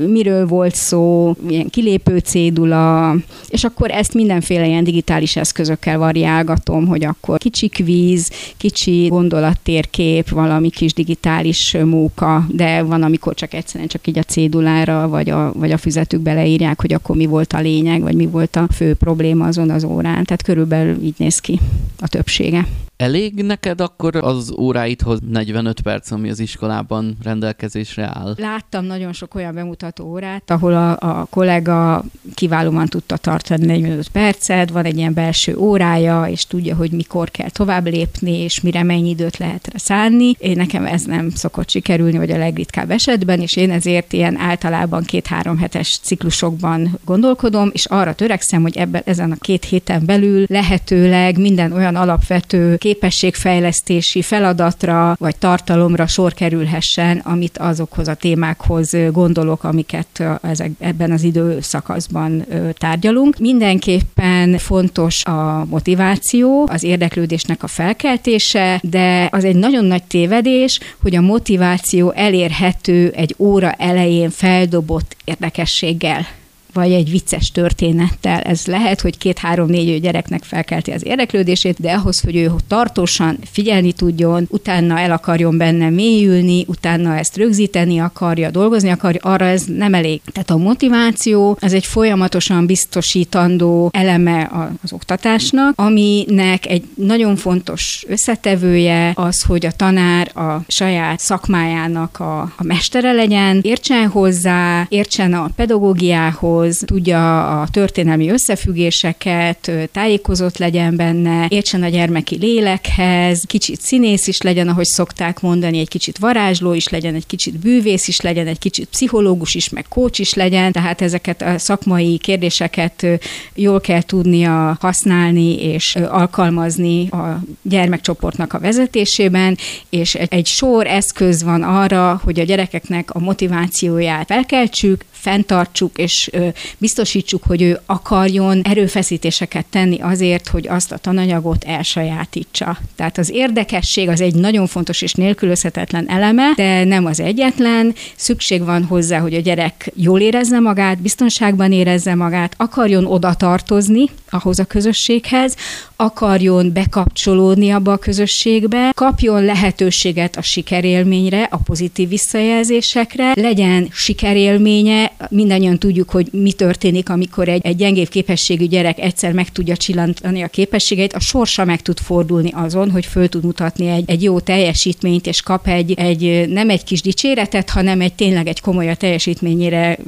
miről 0.09 0.47
volt 0.47 0.75
szó, 0.75 1.35
milyen 1.47 1.71
kilépő 1.71 2.19
cédula, 2.19 3.15
és 3.49 3.65
akkor 3.65 3.91
ezt 3.91 4.15
mindenféle 4.15 4.67
ilyen 4.67 4.85
digitális 4.85 5.37
eszközökkel 5.37 5.99
variálgatom, 5.99 6.87
hogy 6.87 7.05
akkor 7.05 7.38
kicsi 7.38 7.69
kvíz, 7.69 8.31
kicsi 8.57 9.07
gondolattérkép, 9.07 10.29
valami 10.29 10.71
kis 10.71 10.93
digitális 10.93 11.77
móka, 11.85 12.47
de 12.51 12.83
van, 12.83 13.03
amikor 13.03 13.35
csak 13.35 13.55
egyszerűen 13.55 13.89
csak 13.89 14.07
így 14.07 14.19
a 14.19 14.23
cédulára, 14.23 15.09
vagy 15.09 15.31
a, 15.31 15.53
vagy 15.53 15.71
a 15.71 15.79
füzetükbe 15.79 16.35
leírják, 16.35 16.81
hogy 16.81 16.93
akkor 16.93 17.17
mi 17.17 17.27
volt 17.27 17.53
a 17.53 17.61
lényeg, 17.61 18.03
vagy 18.03 18.15
mi 18.15 18.27
volt 18.27 18.57
a 18.57 18.67
fő 18.73 18.95
probléma 18.95 19.47
azon 19.47 19.71
az 19.71 19.85
órán. 19.85 20.25
Tehát 20.25 20.43
körülbelül 20.43 21.03
így 21.03 21.15
néz 21.17 21.39
ki 21.39 21.61
a 22.01 22.09
többsége. 22.09 22.67
Elég 23.03 23.43
neked 23.43 23.81
akkor 23.81 24.17
az 24.17 24.55
óráidhoz 24.59 25.19
45 25.29 25.81
perc, 25.81 26.11
ami 26.11 26.31
az 26.31 26.39
iskolában 26.39 27.17
rendelkezésre 27.23 28.11
áll? 28.15 28.35
Láttam 28.39 28.85
nagyon 28.85 29.13
sok 29.13 29.35
olyan 29.35 29.55
bemutató 29.55 30.05
órát, 30.05 30.51
ahol 30.51 30.73
a, 30.73 30.91
a 30.99 31.27
kollega 31.31 32.05
kiválóan 32.35 32.87
tudta 32.87 33.17
tartani 33.17 33.67
45 33.67 34.09
percet, 34.09 34.71
van 34.71 34.85
egy 34.85 34.97
ilyen 34.97 35.15
belső 35.15 35.57
órája, 35.57 36.25
és 36.29 36.47
tudja, 36.47 36.77
hogy 36.77 36.91
mikor 36.91 37.31
kell 37.31 37.51
tovább 37.51 37.87
lépni, 37.87 38.39
és 38.39 38.61
mire 38.61 38.83
mennyi 38.83 39.09
időt 39.09 39.37
lehet 39.37 39.67
rá 39.67 39.79
szánni. 39.79 40.35
Én 40.39 40.57
nekem 40.57 40.87
ez 40.87 41.03
nem 41.03 41.31
szokott 41.31 41.71
sikerülni, 41.71 42.19
vagy 42.19 42.31
a 42.31 42.39
legritkább 42.39 42.91
esetben, 42.91 43.41
és 43.41 43.57
én 43.57 43.71
ezért 43.71 44.13
ilyen 44.13 44.37
általában 44.37 45.03
két-három 45.03 45.59
hetes 45.59 45.99
ciklusokban 46.03 46.99
gondolkodom, 47.05 47.71
és 47.73 47.85
arra 47.85 48.15
törekszem, 48.15 48.63
hogy 48.63 48.77
ebben 48.77 49.03
ezen 49.05 49.31
a 49.31 49.37
két 49.41 49.65
héten 49.65 50.05
belül 50.05 50.45
lehetőleg 50.49 51.39
minden 51.39 51.73
olyan 51.73 51.97
alapvető 51.97 52.77
képességfejlesztési 52.93 54.23
feladatra 54.23 55.17
vagy 55.19 55.37
tartalomra 55.37 56.07
sor 56.07 56.35
kerülhessen, 56.35 57.19
amit 57.19 57.59
azokhoz 57.59 58.09
a 58.09 58.15
témákhoz 58.15 58.97
gondolok, 59.13 59.65
amiket 59.65 60.23
ezek, 60.43 60.71
ebben 60.79 61.11
az 61.11 61.23
időszakaszban 61.23 62.45
tárgyalunk. 62.73 63.39
Mindenképpen 63.39 64.59
fontos 64.59 65.25
a 65.25 65.65
motiváció, 65.71 66.67
az 66.71 66.83
érdeklődésnek 66.83 67.63
a 67.63 67.67
felkeltése, 67.67 68.81
de 68.83 69.29
az 69.31 69.45
egy 69.45 69.57
nagyon 69.57 69.85
nagy 69.85 70.03
tévedés, 70.03 70.81
hogy 71.03 71.17
a 71.17 71.21
motiváció 71.21 72.11
elérhető 72.11 73.13
egy 73.17 73.35
óra 73.39 73.73
elején 73.73 74.31
feldobott 74.31 75.17
érdekességgel 75.25 76.27
vagy 76.73 76.93
egy 76.93 77.11
vicces 77.11 77.50
történettel. 77.50 78.41
Ez 78.41 78.67
lehet, 78.67 79.00
hogy 79.00 79.19
két-három-négy 79.19 80.00
gyereknek 80.00 80.43
felkelti 80.45 80.91
az 80.91 81.07
érdeklődését, 81.07 81.81
de 81.81 81.93
ahhoz, 81.93 82.21
hogy 82.21 82.37
ő 82.37 82.50
tartósan 82.69 83.38
figyelni 83.50 83.93
tudjon, 83.93 84.47
utána 84.50 84.99
el 84.99 85.11
akarjon 85.11 85.57
benne 85.57 85.91
mélyülni, 85.91 86.64
utána 86.69 87.17
ezt 87.17 87.37
rögzíteni 87.37 87.99
akarja, 87.99 88.50
dolgozni 88.50 88.91
akarja, 88.91 89.21
arra 89.23 89.45
ez 89.45 89.64
nem 89.64 89.95
elég. 89.95 90.21
Tehát 90.33 90.50
a 90.50 90.57
motiváció 90.57 91.57
az 91.61 91.73
egy 91.73 91.87
folyamatosan 91.87 92.67
biztosítandó 92.67 93.91
eleme 93.93 94.50
az 94.83 94.93
oktatásnak, 94.93 95.73
aminek 95.76 96.67
egy 96.67 96.83
nagyon 96.95 97.37
fontos 97.37 98.05
összetevője 98.09 99.12
az, 99.14 99.43
hogy 99.43 99.67
a 99.67 99.73
tanár 99.73 100.37
a 100.37 100.64
saját 100.67 101.19
szakmájának 101.19 102.21
a, 102.21 102.41
a 102.41 102.62
mestere 102.62 103.12
legyen, 103.12 103.61
értsen 103.62 104.09
hozzá, 104.09 104.87
értsen 104.88 105.33
a 105.33 105.50
pedagógiához, 105.57 106.62
tudja 106.71 107.61
a 107.61 107.69
történelmi 107.69 108.31
összefüggéseket, 108.31 109.71
tájékozott 109.92 110.59
legyen 110.59 110.97
benne, 110.97 111.47
értsen 111.49 111.83
a 111.83 111.88
gyermeki 111.88 112.37
lélekhez, 112.37 113.45
kicsit 113.47 113.81
színész 113.81 114.26
is 114.26 114.40
legyen, 114.40 114.69
ahogy 114.69 114.85
szokták 114.85 115.40
mondani, 115.40 115.78
egy 115.78 115.88
kicsit 115.88 116.19
varázsló 116.19 116.73
is 116.73 116.88
legyen, 116.88 117.14
egy 117.14 117.26
kicsit 117.26 117.59
bűvész 117.59 118.09
is 118.09 118.21
legyen, 118.21 118.47
egy 118.47 118.59
kicsit 118.59 118.88
pszichológus 118.88 119.54
is, 119.54 119.69
meg 119.69 119.87
kócs 119.88 120.19
is 120.19 120.35
legyen, 120.35 120.73
tehát 120.73 121.00
ezeket 121.00 121.42
a 121.42 121.59
szakmai 121.59 122.19
kérdéseket 122.19 123.07
jól 123.54 123.81
kell 123.81 124.02
tudnia 124.02 124.76
használni 124.81 125.62
és 125.62 125.97
alkalmazni 125.97 127.09
a 127.09 127.40
gyermekcsoportnak 127.62 128.52
a 128.52 128.59
vezetésében, 128.59 129.59
és 129.90 130.14
egy 130.14 130.47
sor 130.47 130.87
eszköz 130.87 131.42
van 131.42 131.62
arra, 131.62 132.21
hogy 132.25 132.40
a 132.40 132.45
gyerekeknek 132.45 133.11
a 133.11 133.19
motivációját 133.19 134.26
felkeltsük, 134.26 135.04
fenntartsuk 135.11 135.99
és 135.99 136.31
biztosítsuk, 136.79 137.43
hogy 137.43 137.63
ő 137.63 137.81
akarjon 137.87 138.63
erőfeszítéseket 138.63 139.67
tenni 139.71 140.01
azért, 140.01 140.49
hogy 140.49 140.69
azt 140.69 140.93
a 140.93 140.97
tananyagot 140.97 141.65
elsajátítsa. 141.65 142.79
Tehát 142.97 143.19
az 143.19 143.31
érdekesség 143.31 144.09
az 144.09 144.21
egy 144.21 144.35
nagyon 144.35 144.67
fontos 144.67 145.03
és 145.03 145.13
nélkülözhetetlen 145.13 146.09
eleme, 146.09 146.53
de 146.57 146.85
nem 146.85 147.07
az 147.07 147.21
egyetlen. 147.21 147.95
Szükség 148.17 148.65
van 148.65 148.85
hozzá, 148.85 149.19
hogy 149.19 149.35
a 149.35 149.41
gyerek 149.41 149.93
jól 149.95 150.21
érezze 150.21 150.61
magát, 150.61 150.99
biztonságban 150.99 151.73
érezze 151.73 152.15
magát, 152.15 152.55
akarjon 152.57 153.05
oda 153.07 153.35
tartozni 153.35 154.09
ahhoz 154.33 154.59
a 154.59 154.65
közösséghez, 154.65 155.57
akarjon 155.97 156.73
bekapcsolódni 156.73 157.71
abba 157.71 157.93
a 157.93 157.97
közösségbe, 157.97 158.93
kapjon 158.95 159.45
lehetőséget 159.45 160.37
a 160.37 160.43
sikerélményre, 160.43 161.43
a 161.43 161.57
pozitív 161.57 162.09
visszajelzésekre, 162.09 163.33
legyen 163.35 163.89
sikerélménye, 163.93 165.12
mindannyian 165.29 165.79
tudjuk, 165.79 166.11
hogy 166.11 166.29
mi 166.33 166.53
történik, 166.53 167.09
amikor 167.09 167.49
egy, 167.49 167.61
egy 167.65 167.77
gyengébb 167.77 168.09
képességű 168.09 168.67
gyerek 168.67 168.99
egyszer 168.99 169.33
meg 169.33 169.49
tudja 169.49 169.77
csillantani 169.77 170.43
a 170.43 170.49
képességeit, 170.49 171.12
a 171.12 171.21
sorsa 171.21 171.65
meg 171.65 171.83
tud 171.83 172.01
fordulni 172.01 172.51
azon, 172.55 172.91
hogy 172.91 173.07
föl 173.07 173.29
tud 173.29 173.45
mutatni 173.45 173.89
egy, 173.89 174.05
egy 174.07 174.23
jó 174.23 174.41
teljesítményt, 174.41 175.27
és 175.27 175.43
kap 175.43 175.69
egy, 175.69 175.93
egy 175.93 176.49
nem 176.49 176.71
egy 176.71 176.85
kis 176.85 177.03
dicséretet, 177.03 177.71
hanem 177.71 178.01
egy 178.01 178.12
tényleg 178.12 178.47
egy 178.47 178.61
komoly 178.61 178.91
a 178.91 178.95
teljesítményére 178.95 179.99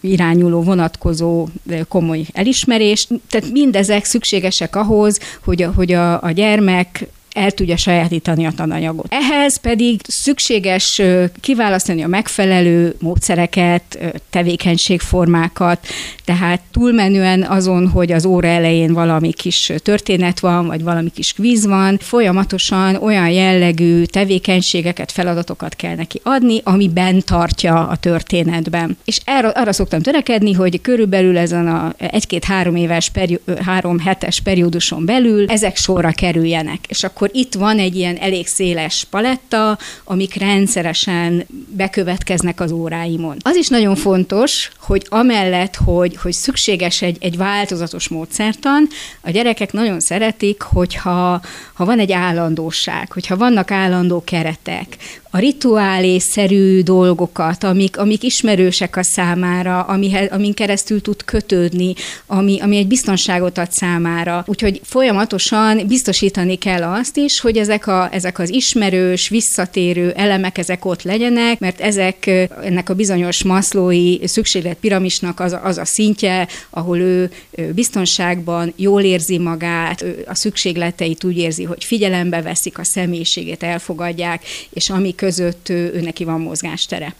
irányuló, 0.00 0.62
vonatkozó 0.62 1.48
komoly 1.88 2.24
elismerést. 2.32 3.08
Tehát 3.30 3.50
mindezek 3.50 4.04
szükségesek 4.04 4.76
ahhoz, 4.76 5.18
hogy 5.44 5.62
a, 5.62 5.72
hogy 5.74 5.92
a, 5.92 6.22
a 6.22 6.30
gyermek 6.30 7.08
el 7.36 7.50
tudja 7.50 7.76
sajátítani 7.76 8.46
a 8.46 8.52
tananyagot. 8.56 9.06
Ehhez 9.08 9.60
pedig 9.60 10.00
szükséges 10.08 11.02
kiválasztani 11.40 12.02
a 12.02 12.06
megfelelő 12.06 12.96
módszereket, 13.00 13.98
tevékenységformákat, 14.30 15.86
tehát 16.24 16.60
túlmenően 16.70 17.42
azon, 17.42 17.88
hogy 17.88 18.12
az 18.12 18.24
óra 18.24 18.48
elején 18.48 18.92
valami 18.92 19.32
kis 19.32 19.72
történet 19.82 20.40
van, 20.40 20.66
vagy 20.66 20.82
valami 20.82 21.10
kis 21.10 21.32
kvíz 21.32 21.66
van, 21.66 21.98
folyamatosan 22.00 22.94
olyan 22.94 23.30
jellegű 23.30 24.02
tevékenységeket, 24.02 25.12
feladatokat 25.12 25.74
kell 25.74 25.94
neki 25.94 26.20
adni, 26.22 26.60
ami 26.64 26.88
bent 26.88 27.24
tartja 27.24 27.88
a 27.88 27.96
történetben. 27.96 28.96
És 29.04 29.20
erre, 29.24 29.48
arra 29.48 29.72
szoktam 29.72 30.00
törekedni, 30.00 30.52
hogy 30.52 30.80
körülbelül 30.80 31.38
ezen 31.38 31.68
a 31.68 31.94
egy-két-három 31.96 32.76
éves, 32.76 33.10
perió, 33.10 33.38
három 33.64 33.98
hetes 33.98 34.40
perióduson 34.40 35.04
belül 35.04 35.44
ezek 35.48 35.76
sorra 35.76 36.10
kerüljenek. 36.10 36.78
És 36.88 37.04
akkor 37.04 37.25
akkor 37.26 37.40
itt 37.40 37.54
van 37.54 37.78
egy 37.78 37.96
ilyen 37.96 38.16
elég 38.16 38.46
széles 38.46 39.06
paletta, 39.10 39.78
amik 40.04 40.34
rendszeresen 40.34 41.46
bekövetkeznek 41.76 42.60
az 42.60 42.72
óráimon. 42.72 43.36
Az 43.40 43.56
is 43.56 43.68
nagyon 43.68 43.96
fontos, 43.96 44.70
hogy 44.80 45.06
amellett, 45.08 45.76
hogy, 45.76 46.16
hogy 46.16 46.32
szükséges 46.32 47.02
egy, 47.02 47.16
egy 47.20 47.36
változatos 47.36 48.08
módszertan, 48.08 48.88
a 49.20 49.30
gyerekek 49.30 49.72
nagyon 49.72 50.00
szeretik, 50.00 50.62
hogyha 50.62 51.40
ha 51.74 51.84
van 51.84 51.98
egy 51.98 52.12
állandóság, 52.12 53.12
hogyha 53.12 53.36
vannak 53.36 53.70
állandó 53.70 54.22
keretek, 54.24 54.96
a 55.36 55.38
rituálésszerű 55.38 56.80
dolgokat, 56.80 57.64
amik, 57.64 57.98
amik 57.98 58.22
ismerősek 58.22 58.96
a 58.96 59.02
számára, 59.02 59.80
amihez, 59.80 60.28
amin 60.30 60.54
keresztül 60.54 61.00
tud 61.00 61.24
kötődni, 61.24 61.94
ami, 62.26 62.60
ami 62.60 62.76
egy 62.76 62.86
biztonságot 62.86 63.58
ad 63.58 63.72
számára. 63.72 64.44
Úgyhogy 64.46 64.80
folyamatosan 64.84 65.86
biztosítani 65.86 66.56
kell 66.56 66.82
azt 66.82 67.16
is, 67.16 67.40
hogy 67.40 67.56
ezek, 67.56 67.86
a, 67.86 68.08
ezek 68.12 68.38
az 68.38 68.50
ismerős, 68.50 69.28
visszatérő 69.28 70.10
elemek, 70.10 70.58
ezek 70.58 70.84
ott 70.84 71.02
legyenek, 71.02 71.58
mert 71.58 71.80
ezek 71.80 72.26
ennek 72.62 72.88
a 72.88 72.94
bizonyos 72.94 73.42
maszlói 73.44 74.18
szükségletpiramisnak 74.26 75.40
az, 75.40 75.56
az 75.62 75.78
a 75.78 75.84
szintje, 75.84 76.48
ahol 76.70 76.98
ő 76.98 77.30
biztonságban 77.74 78.72
jól 78.76 79.02
érzi 79.02 79.38
magát, 79.38 80.04
a 80.26 80.34
szükségleteit 80.34 81.24
úgy 81.24 81.38
érzi, 81.38 81.64
hogy 81.64 81.84
figyelembe 81.84 82.42
veszik 82.42 82.78
a 82.78 82.84
személyiségét, 82.84 83.62
elfogadják, 83.62 84.44
és 84.70 84.90
ami 84.90 85.14
között 85.26 85.68
ő 85.68 86.00
neki 86.00 86.24
van 86.24 86.40
mozgástere. 86.40 87.14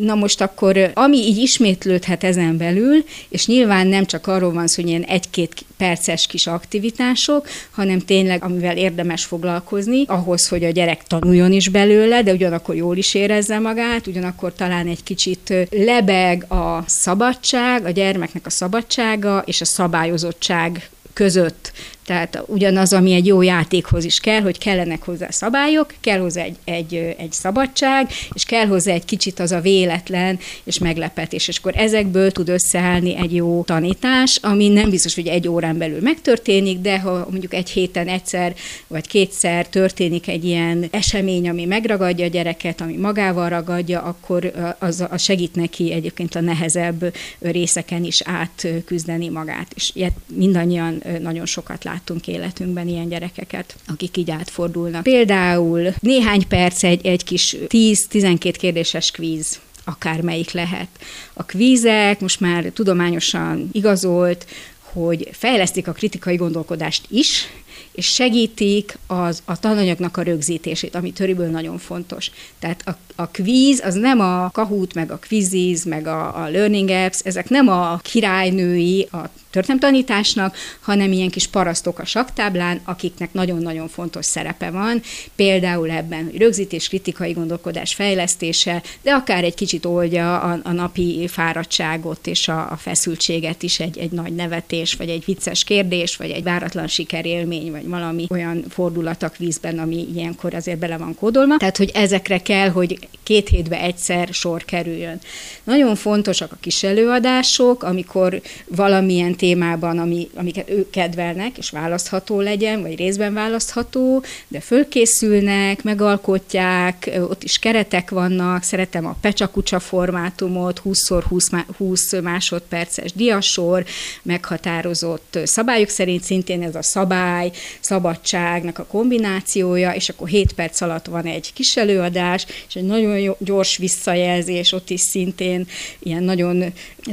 Na 0.00 0.14
most 0.14 0.40
akkor, 0.40 0.90
ami 0.94 1.16
így 1.16 1.38
ismétlődhet 1.38 2.24
ezen 2.24 2.56
belül, 2.56 3.04
és 3.28 3.46
nyilván 3.46 3.86
nem 3.86 4.04
csak 4.04 4.26
arról 4.26 4.52
van 4.52 4.66
szó, 4.66 4.82
hogy 4.82 4.90
ilyen 4.90 5.02
egy-két 5.02 5.64
perces 5.76 6.26
kis 6.26 6.46
aktivitások, 6.46 7.48
hanem 7.70 7.98
tényleg, 7.98 8.44
amivel 8.44 8.76
érdemes 8.76 9.24
foglalkozni, 9.24 10.04
ahhoz, 10.06 10.48
hogy 10.48 10.64
a 10.64 10.70
gyerek 10.70 11.02
tanuljon 11.02 11.52
is 11.52 11.68
belőle, 11.68 12.22
de 12.22 12.32
ugyanakkor 12.32 12.74
jól 12.74 12.96
is 12.96 13.14
érezze 13.14 13.58
magát, 13.58 14.06
ugyanakkor 14.06 14.52
talán 14.52 14.86
egy 14.86 15.02
kicsit 15.02 15.52
lebeg 15.70 16.52
a 16.52 16.84
szabadság, 16.86 17.84
a 17.84 17.90
gyermeknek 17.90 18.46
a 18.46 18.50
szabadsága 18.50 19.42
és 19.46 19.60
a 19.60 19.64
szabályozottság 19.64 20.90
között. 21.12 21.72
Tehát 22.06 22.42
ugyanaz, 22.46 22.92
ami 22.92 23.12
egy 23.12 23.26
jó 23.26 23.42
játékhoz 23.42 24.04
is 24.04 24.20
kell, 24.20 24.40
hogy 24.40 24.58
kellenek 24.58 25.02
hozzá 25.02 25.30
szabályok, 25.30 25.94
kell 26.00 26.18
hozzá 26.18 26.42
egy, 26.42 26.56
egy, 26.64 26.94
egy 27.18 27.32
szabadság, 27.32 28.10
és 28.32 28.44
kell 28.44 28.66
hozzá 28.66 28.92
egy 28.92 29.04
kicsit 29.04 29.40
az 29.40 29.52
a 29.52 29.60
véletlen 29.60 30.38
és 30.64 30.78
meglepetés. 30.78 31.48
És 31.48 31.58
akkor 31.58 31.72
ezekből 31.76 32.32
tud 32.32 32.48
összeállni 32.48 33.16
egy 33.16 33.34
jó 33.34 33.62
tanítás, 33.62 34.38
ami 34.42 34.68
nem 34.68 34.90
biztos, 34.90 35.14
hogy 35.14 35.26
egy 35.26 35.48
órán 35.48 35.78
belül 35.78 36.00
megtörténik, 36.00 36.78
de 36.78 37.00
ha 37.00 37.26
mondjuk 37.30 37.54
egy 37.54 37.70
héten 37.70 38.08
egyszer 38.08 38.54
vagy 38.86 39.06
kétszer 39.06 39.66
történik 39.66 40.28
egy 40.28 40.44
ilyen 40.44 40.88
esemény, 40.90 41.48
ami 41.48 41.64
megragadja 41.64 42.24
a 42.24 42.28
gyereket, 42.28 42.80
ami 42.80 42.96
magával 42.96 43.48
ragadja, 43.48 44.02
akkor 44.02 44.52
az, 44.78 45.04
az 45.10 45.22
segít 45.22 45.54
neki 45.54 45.92
egyébként 45.92 46.34
a 46.34 46.40
nehezebb 46.40 47.14
részeken 47.38 48.04
is 48.04 48.22
átküzdeni 48.24 49.28
magát. 49.28 49.72
És 49.74 49.90
ilyet 49.94 50.14
mindannyian 50.34 51.02
nagyon 51.20 51.46
sokat 51.46 51.84
lát 51.84 51.95
láttunk 51.96 52.26
életünkben 52.26 52.88
ilyen 52.88 53.08
gyerekeket, 53.08 53.76
akik 53.86 54.16
így 54.16 54.30
átfordulnak. 54.30 55.02
Például 55.02 55.94
néhány 56.00 56.48
perc 56.48 56.82
egy, 56.82 57.06
egy 57.06 57.24
kis 57.24 57.56
10-12 57.68 58.54
kérdéses 58.58 59.10
kvíz 59.10 59.60
akármelyik 59.84 60.50
lehet. 60.50 60.88
A 61.32 61.42
kvízek 61.42 62.20
most 62.20 62.40
már 62.40 62.64
tudományosan 62.64 63.68
igazolt, 63.72 64.46
hogy 64.80 65.28
fejlesztik 65.32 65.88
a 65.88 65.92
kritikai 65.92 66.36
gondolkodást 66.36 67.06
is, 67.08 67.46
és 67.92 68.06
segítik 68.06 68.98
az, 69.06 69.42
a 69.44 69.58
tananyagnak 69.58 70.16
a 70.16 70.22
rögzítését, 70.22 70.94
ami 70.94 71.12
töriből 71.12 71.50
nagyon 71.50 71.78
fontos. 71.78 72.30
Tehát 72.58 72.82
a, 72.88 72.96
a 73.14 73.28
kvíz 73.28 73.80
az 73.84 73.94
nem 73.94 74.20
a 74.20 74.50
Kahoot, 74.50 74.94
meg 74.94 75.10
a 75.10 75.18
Quiziz, 75.28 75.84
meg 75.84 76.06
a, 76.06 76.42
a 76.42 76.48
Learning 76.48 76.88
Apps, 76.88 77.18
ezek 77.24 77.48
nem 77.48 77.68
a 77.68 77.96
királynői, 77.96 79.08
a 79.12 79.30
történelemtanításnak, 79.56 80.56
hanem 80.80 81.12
ilyen 81.12 81.30
kis 81.30 81.46
parasztok 81.46 81.98
a 81.98 82.04
saktáblán, 82.04 82.80
akiknek 82.84 83.32
nagyon-nagyon 83.32 83.88
fontos 83.88 84.24
szerepe 84.24 84.70
van, 84.70 85.02
például 85.36 85.90
ebben, 85.90 86.24
hogy 86.24 86.38
rögzítés, 86.38 86.88
kritikai 86.88 87.32
gondolkodás 87.32 87.94
fejlesztése, 87.94 88.82
de 89.02 89.12
akár 89.12 89.44
egy 89.44 89.54
kicsit 89.54 89.84
oldja 89.84 90.40
a, 90.40 90.60
a 90.62 90.72
napi 90.72 91.28
fáradtságot 91.28 92.26
és 92.26 92.48
a, 92.48 92.70
a 92.70 92.76
feszültséget 92.76 93.62
is 93.62 93.80
egy, 93.80 93.98
egy 93.98 94.10
nagy 94.10 94.34
nevetés, 94.34 94.94
vagy 94.94 95.08
egy 95.08 95.22
vicces 95.24 95.64
kérdés, 95.64 96.16
vagy 96.16 96.30
egy 96.30 96.42
váratlan 96.42 96.86
sikerélmény, 96.86 97.70
vagy 97.70 97.88
valami 97.88 98.26
olyan 98.30 98.64
fordulatak 98.68 99.36
vízben, 99.36 99.78
ami 99.78 100.06
ilyenkor 100.14 100.54
azért 100.54 100.78
bele 100.78 100.96
van 100.96 101.14
kódolva. 101.14 101.56
Tehát, 101.56 101.76
hogy 101.76 101.90
ezekre 101.94 102.38
kell, 102.38 102.68
hogy 102.68 102.98
két 103.22 103.48
hétbe 103.48 103.80
egyszer 103.80 104.28
sor 104.32 104.64
kerüljön. 104.64 105.20
Nagyon 105.64 105.94
fontosak 105.94 106.52
a 106.52 106.56
kis 106.60 106.82
előadások, 106.82 107.82
amikor 107.82 108.40
valamilyen 108.66 109.34
témában, 109.46 109.98
ami, 109.98 110.28
amiket 110.34 110.70
ők 110.70 110.90
kedvelnek, 110.90 111.58
és 111.58 111.70
választható 111.70 112.40
legyen, 112.40 112.82
vagy 112.82 112.96
részben 112.96 113.34
választható, 113.34 114.22
de 114.48 114.60
fölkészülnek, 114.60 115.82
megalkotják, 115.82 117.10
ott 117.20 117.42
is 117.42 117.58
keretek 117.58 118.10
vannak, 118.10 118.62
szeretem 118.62 119.06
a 119.06 119.16
pecsakucsa 119.20 119.78
formátumot, 119.78 120.82
20x20 120.84 122.22
másodperces 122.22 123.12
diasor, 123.12 123.84
meghatározott 124.22 125.38
szabályok 125.44 125.88
szerint 125.88 126.22
szintén 126.22 126.62
ez 126.62 126.74
a 126.74 126.82
szabály, 126.82 127.50
szabadságnak 127.80 128.78
a 128.78 128.84
kombinációja, 128.84 129.90
és 129.90 130.08
akkor 130.08 130.28
7 130.28 130.52
perc 130.52 130.80
alatt 130.80 131.06
van 131.06 131.24
egy 131.24 131.52
kis 131.52 131.76
előadás, 131.76 132.46
és 132.68 132.74
egy 132.74 132.86
nagyon 132.86 133.36
gyors 133.38 133.76
visszajelzés, 133.76 134.72
ott 134.72 134.90
is 134.90 135.00
szintén 135.00 135.66
ilyen 135.98 136.22
nagyon, 136.22 136.64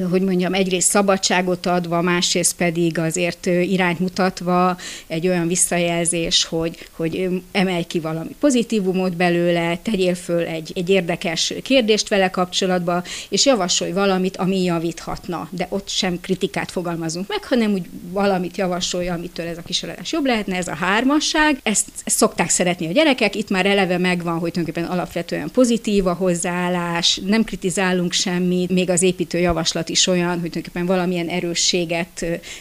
hogy 0.10 0.22
mondjam, 0.22 0.54
egyrészt 0.54 0.90
szabadságot 0.90 1.66
adva, 1.66 2.02
másrészt 2.24 2.56
pedig 2.56 3.00
azért 3.00 3.46
irányt 3.46 4.00
mutatva 4.00 4.78
egy 5.08 5.28
olyan 5.28 5.48
visszajelzés, 5.48 6.46
hogy, 6.46 6.78
hogy 6.92 7.42
emelj 7.52 7.84
ki 7.84 8.00
valami 8.00 8.36
pozitívumot 8.40 9.16
belőle, 9.16 9.78
tegyél 9.78 10.16
föl 10.16 10.46
egy, 10.46 10.72
egy 10.76 10.90
érdekes 10.90 11.54
kérdést 11.64 12.08
vele 12.08 12.30
kapcsolatban, 12.30 13.04
és 13.30 13.46
javasolj 13.46 13.92
valamit, 13.92 14.38
ami 14.38 14.64
javíthatna. 14.64 15.48
De 15.52 15.68
ott 15.70 15.90
sem 15.90 16.20
kritikát 16.22 16.72
fogalmazunk 16.72 17.28
meg, 17.28 17.44
hanem 17.44 17.74
úgy 17.74 17.86
valamit 18.12 18.58
javasolj, 18.58 19.08
amitől 19.08 19.48
ez 19.48 19.58
a 19.58 19.62
kísérletes 19.62 20.12
jobb 20.12 20.26
lehetne, 20.26 20.56
ez 20.56 20.68
a 20.68 20.76
hármasság. 20.76 21.60
Ezt, 21.64 21.86
ezt 22.04 22.18
szokták 22.18 22.50
szeretni 22.50 22.88
a 22.88 22.92
gyerekek, 22.92 23.36
itt 23.36 23.50
már 23.50 23.66
eleve 23.66 23.98
megvan, 23.98 24.40
hogy 24.40 24.52
tulajdonképpen 24.52 24.92
alapvetően 24.92 25.52
pozitív 25.52 26.08
a 26.08 26.14
hozzáállás, 26.14 27.20
nem 27.26 27.44
kritizálunk 27.44 28.12
semmit, 28.12 28.70
még 28.70 28.90
az 28.90 29.02
építő 29.02 29.38
javaslat 29.38 29.90
is 29.90 30.08
olyan, 30.08 30.40
hogy 30.40 30.50
tulajdonképpen 30.52 30.86
valamilyen 30.86 31.28
erősséget 31.28 32.03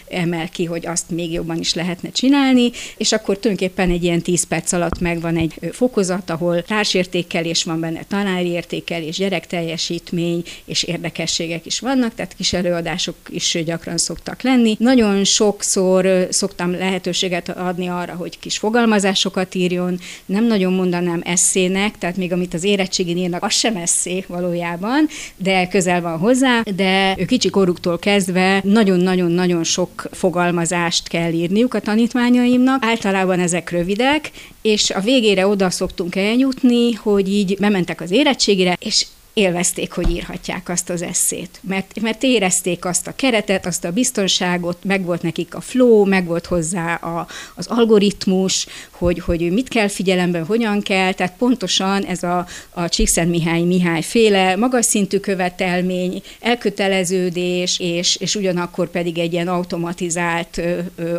emel 0.09 0.49
ki, 0.49 0.65
hogy 0.65 0.87
azt 0.87 1.11
még 1.11 1.33
jobban 1.33 1.59
is 1.59 1.75
lehetne 1.75 2.11
csinálni, 2.11 2.71
és 2.97 3.13
akkor 3.13 3.39
tulajdonképpen 3.39 3.91
egy 3.91 4.05
ilyen 4.05 4.23
10 4.23 4.45
perc 4.45 4.73
alatt 4.73 5.01
megvan 5.01 5.37
egy 5.37 5.55
fokozat, 5.73 6.31
ahol 6.31 6.63
társértékelés 6.63 7.65
van 7.65 7.81
benne, 7.81 8.05
tanári 8.09 8.49
értékelés, 8.49 9.17
gyerekteljesítmény 9.17 10.43
és 10.65 10.83
érdekességek 10.83 11.67
is 11.67 11.81
vannak, 11.81 12.15
tehát 12.15 12.35
kis 12.37 12.53
előadások 12.53 13.17
is 13.29 13.59
gyakran 13.65 13.99
szoktak 13.99 14.43
lenni. 14.43 14.77
Nagyon 14.79 15.25
sokszor 15.25 16.27
szoktam 16.31 16.71
lehetőséget 16.71 17.49
adni 17.49 17.87
arra, 17.87 18.15
hogy 18.15 18.39
kis 18.39 18.59
fogalmazásokat 18.59 19.55
írjon, 19.55 19.99
nem 20.27 20.47
nagyon 20.47 20.73
mondanám 20.73 21.21
eszének, 21.25 21.99
tehát 21.99 22.17
még 22.17 22.33
amit 22.33 22.55
az 22.55 22.65
érettségén 22.65 23.17
írnak, 23.17 23.43
az 23.43 23.53
sem 23.53 23.77
eszé 23.77 24.25
valójában, 24.29 25.09
de 25.37 25.69
közel 25.69 26.01
van 26.01 26.19
hozzá, 26.19 26.61
de 26.77 27.15
kicsi 27.27 27.51
koruktól 27.51 27.99
kezdve 27.99 28.61
nagyon-nagyon-nagyon 29.33 29.65
sok 29.65 30.09
fogalmazást 30.11 31.09
kell 31.09 31.33
írniuk 31.33 31.75
a 31.75 31.81
tanítványaimnak. 31.81 32.85
Általában 32.85 33.41
ezek 33.41 33.71
rövidek, 33.71 34.31
és 34.63 34.91
a 34.91 35.01
végére 35.01 35.47
oda 35.47 35.71
szoktunk 35.71 36.17
eljutni, 36.17 36.93
hogy 36.93 37.29
így 37.29 37.57
bementek 37.59 38.01
az 38.01 38.11
érettségére, 38.11 38.77
és 38.81 39.07
élvezték, 39.35 39.93
hogy 39.93 40.11
írhatják 40.11 40.69
azt 40.69 40.91
az 40.91 41.03
eszét. 41.03 41.61
Mert, 41.61 42.01
mert 42.01 42.23
érezték 42.23 42.85
azt 42.85 43.07
a 43.07 43.13
keretet, 43.17 43.67
azt 43.67 43.85
a 43.85 43.91
biztonságot, 43.91 44.85
meg 44.85 45.05
volt 45.05 45.23
nekik 45.23 45.55
a 45.55 45.61
flow, 45.61 46.05
meg 46.05 46.27
volt 46.27 46.47
hozzá 46.47 46.95
a, 46.95 47.27
az 47.55 47.67
algoritmus, 47.67 48.67
hogy, 48.91 49.19
hogy 49.19 49.53
mit 49.53 49.69
kell 49.69 49.89
figyelembe, 49.89 50.41
hogyan 50.41 50.81
kell, 50.81 51.13
tehát 51.13 51.37
pontosan 51.39 52.05
ez 52.05 52.23
a, 52.23 52.47
a 52.71 52.89
Csíkszent 52.89 53.31
Mihály 53.67 54.03
féle 54.03 54.57
magas 54.57 54.87
szintű 54.87 55.19
követelmény, 55.19 56.23
elköteleződés, 56.41 57.79
és, 57.81 58.17
és 58.17 58.35
ugyanakkor 58.35 58.91
pedig 58.91 59.19
egy 59.19 59.33
ilyen 59.33 59.49
automatizált, 59.49 60.61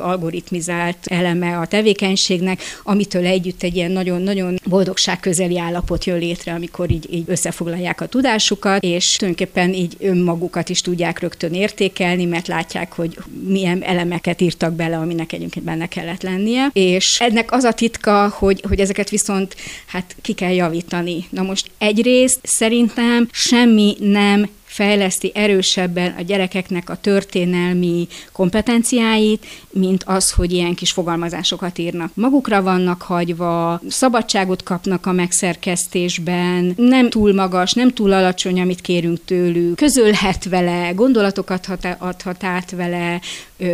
algoritmizált 0.02 0.98
eleme 1.04 1.58
a 1.58 1.66
tevékenységnek, 1.66 2.62
amitől 2.84 3.26
együtt 3.26 3.64
egy 3.64 3.76
ilyen 3.76 3.92
nagyon-nagyon 3.92 4.60
boldogság 4.66 5.20
közeli 5.20 5.60
állapot 5.60 6.06
jön 6.06 6.18
létre, 6.18 6.54
amikor 6.54 6.92
így, 6.92 7.14
így 7.14 7.24
összefoglalják 7.28 8.02
a 8.04 8.08
tudásukat, 8.08 8.84
és 8.84 9.16
tulajdonképpen 9.16 9.74
így 9.74 9.96
önmagukat 10.00 10.70
is 10.70 10.82
tudják 10.82 11.20
rögtön 11.20 11.54
értékelni, 11.54 12.26
mert 12.26 12.48
látják, 12.48 12.94
hogy 12.94 13.18
milyen 13.48 13.84
elemeket 13.84 14.42
írtak 14.42 14.74
bele, 14.74 14.98
aminek 14.98 15.32
egyébként 15.32 15.66
benne 15.66 15.88
kellett 15.88 16.22
lennie. 16.22 16.70
És 16.74 17.20
ennek 17.20 17.52
az 17.52 17.63
a 17.63 17.74
titka, 17.74 18.30
hogy, 18.38 18.63
hogy 18.68 18.80
ezeket 18.80 19.10
viszont 19.10 19.56
hát 19.86 20.16
ki 20.22 20.34
kell 20.34 20.54
javítani. 20.54 21.26
Na 21.30 21.42
most 21.42 21.72
egyrészt 21.78 22.39
szerintem 22.44 23.28
semmi 23.32 23.96
nem 24.00 24.50
fejleszti 24.74 25.32
erősebben 25.34 26.16
a 26.18 26.22
gyerekeknek 26.22 26.90
a 26.90 26.96
történelmi 26.96 28.08
kompetenciáit, 28.32 29.46
mint 29.70 30.04
az, 30.06 30.32
hogy 30.32 30.52
ilyen 30.52 30.74
kis 30.74 30.92
fogalmazásokat 30.92 31.78
írnak. 31.78 32.12
Magukra 32.14 32.62
vannak 32.62 33.02
hagyva, 33.02 33.82
szabadságot 33.88 34.64
kapnak 34.64 35.06
a 35.06 35.12
megszerkesztésben, 35.12 36.74
nem 36.76 37.10
túl 37.10 37.34
magas, 37.34 37.74
nem 37.74 37.90
túl 37.90 38.14
alacsony, 38.14 38.62
amit 38.62 38.82
kérünk 38.82 39.26
tőlük, 39.26 39.76
közölhet 39.76 40.44
vele, 40.50 40.92
gondolatokat 40.92 41.68
adhat 42.00 42.44
át 42.44 42.72
vele, 42.72 43.22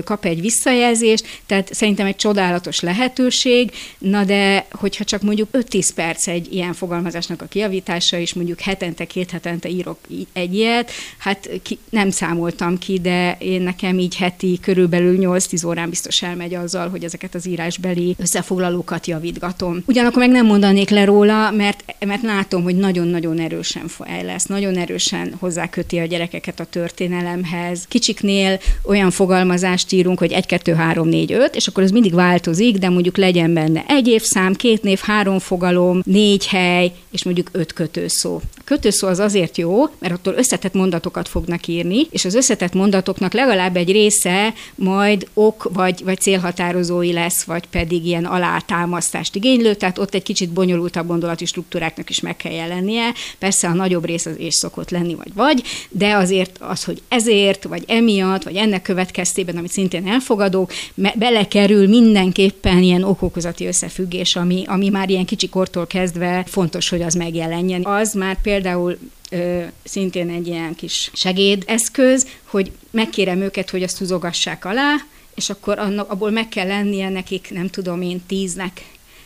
kap 0.04 0.26
egy 0.26 0.42
visszajelzést, 0.42 1.42
tehát 1.46 1.74
szerintem 1.74 2.06
egy 2.06 2.16
csodálatos 2.16 2.80
lehetőség, 2.80 3.72
na 3.98 4.24
de 4.24 4.66
hogyha 4.72 5.04
csak 5.04 5.22
mondjuk 5.22 5.50
5-10 5.54 5.90
perc 5.96 6.28
egy 6.28 6.54
ilyen 6.54 6.74
fogalmazásnak 6.74 7.42
a 7.42 7.46
kiavítása, 7.46 8.18
és 8.18 8.34
mondjuk 8.34 8.60
hetente, 8.60 9.06
két 9.06 9.32
hetente 9.32 9.70
írok 9.70 9.98
egy 10.34 10.54
ilyet, 10.54 10.89
hát 11.18 11.50
ki, 11.64 11.78
nem 11.90 12.10
számoltam 12.10 12.78
ki, 12.78 13.00
de 13.00 13.36
én 13.40 13.62
nekem 13.62 14.00
így 14.00 14.16
heti 14.16 14.60
körülbelül 14.62 15.18
8-10 15.22 15.68
órán 15.68 15.90
biztos 15.90 16.22
elmegy 16.22 16.54
azzal, 16.54 16.90
hogy 16.90 17.04
ezeket 17.04 17.36
az 17.36 17.48
írásbeli 17.48 18.16
összefoglalókat 18.18 19.08
javítgatom. 19.08 19.84
Ugyanakkor 19.86 20.20
meg 20.20 20.32
nem 20.32 20.46
mondanék 20.46 20.90
le 20.90 21.06
róla, 21.06 21.52
mert, 21.52 21.84
mert 22.06 22.22
látom, 22.22 22.64
hogy 22.64 22.76
nagyon-nagyon 22.76 23.40
erősen 23.40 23.86
lesz, 24.24 24.46
nagyon 24.46 24.78
erősen 24.78 25.34
hozzáköti 25.40 25.98
a 25.98 26.06
gyerekeket 26.06 26.60
a 26.60 26.66
történelemhez. 26.66 27.86
Kicsiknél 27.88 28.60
olyan 28.84 29.12
fogalmazást 29.12 29.92
írunk, 29.92 30.20
hogy 30.20 30.32
1, 30.32 30.46
2, 30.46 30.74
3, 30.74 31.08
4, 31.08 31.32
5, 31.32 31.56
és 31.56 31.68
akkor 31.68 31.84
ez 31.84 31.92
mindig 31.92 32.14
változik, 32.14 32.78
de 32.78 32.90
mondjuk 32.90 33.18
legyen 33.18 33.54
benne 33.54 33.84
egy 33.88 34.08
évszám, 34.08 34.54
két 34.54 34.82
név, 34.82 35.00
három 35.00 35.40
fogalom, 35.40 36.02
négy 36.06 36.48
hely, 36.48 36.92
és 37.12 37.24
mondjuk 37.24 37.50
öt 37.52 37.74
kötőszó. 37.74 38.36
A 38.36 38.62
kötőszó 38.64 39.08
az 39.08 39.20
azért 39.20 39.58
jó, 39.58 39.86
mert 40.00 40.14
attól 40.14 40.34
összetett 40.34 40.74
mondatokat 40.80 41.28
fognak 41.28 41.68
írni, 41.68 42.08
és 42.10 42.26
az 42.26 42.36
összetett 42.36 42.74
mondatoknak 42.74 43.34
legalább 43.34 43.76
egy 43.76 43.92
része 43.92 44.54
majd 44.76 45.28
ok 45.34 45.70
vagy, 45.74 46.04
vagy 46.04 46.20
célhatározói 46.20 47.14
lesz, 47.14 47.44
vagy 47.44 47.68
pedig 47.68 48.06
ilyen 48.06 48.26
alátámasztást 48.26 49.36
igénylő, 49.36 49.74
tehát 49.74 49.98
ott 49.98 50.14
egy 50.14 50.24
kicsit 50.24 50.50
bonyolultabb 50.50 51.08
gondolati 51.08 51.46
struktúráknak 51.46 52.10
is 52.10 52.20
meg 52.20 52.38
kell 52.38 52.52
jelennie. 52.52 53.14
Persze 53.38 53.68
a 53.68 53.74
nagyobb 53.74 54.06
rész 54.06 54.26
az 54.26 54.38
és 54.38 54.54
szokott 54.54 54.90
lenni, 54.90 55.16
vagy 55.16 55.34
vagy, 55.34 55.64
de 55.90 56.16
azért 56.16 56.58
az, 56.60 56.84
hogy 56.84 57.02
ezért, 57.08 57.64
vagy 57.64 57.84
emiatt, 57.88 58.44
vagy 58.44 58.56
ennek 58.56 58.82
következtében, 58.82 59.58
amit 59.58 59.72
szintén 59.72 60.08
elfogadók, 60.08 60.72
belekerül 61.16 61.88
mindenképpen 61.88 62.84
ilyen 62.84 63.04
okokozati 63.04 63.66
összefüggés, 63.66 64.36
ami, 64.36 64.64
ami 64.68 64.90
már 64.90 65.10
ilyen 65.10 65.26
kicsi 65.26 65.50
kortól 65.50 65.88
kezdve 65.88 66.44
fontos, 66.48 66.90
hogy 66.90 67.02
az 67.02 67.14
megjelenjen. 67.14 67.86
Az 67.86 68.14
már 68.14 68.42
például 68.42 68.98
ö, 69.30 69.64
szintén 69.84 70.30
egy 70.30 70.48
ilyen 70.48 70.76
kis 70.76 71.12
segédeszköz, 71.14 72.28
hogy 72.44 72.72
megkérem 72.92 73.42
őket, 73.42 73.70
hogy 73.70 73.84
azt 73.84 73.98
húzogassák 73.98 74.66
alá, 74.66 74.96
és 75.36 75.50
akkor 75.50 75.80
annak, 75.80 76.12
abból 76.12 76.32
meg 76.32 76.50
kell 76.50 76.68
lennie 76.68 77.10
nekik, 77.10 77.50
nem 77.52 77.68
tudom 77.68 78.02
én, 78.02 78.26
tíznek. 78.26 78.86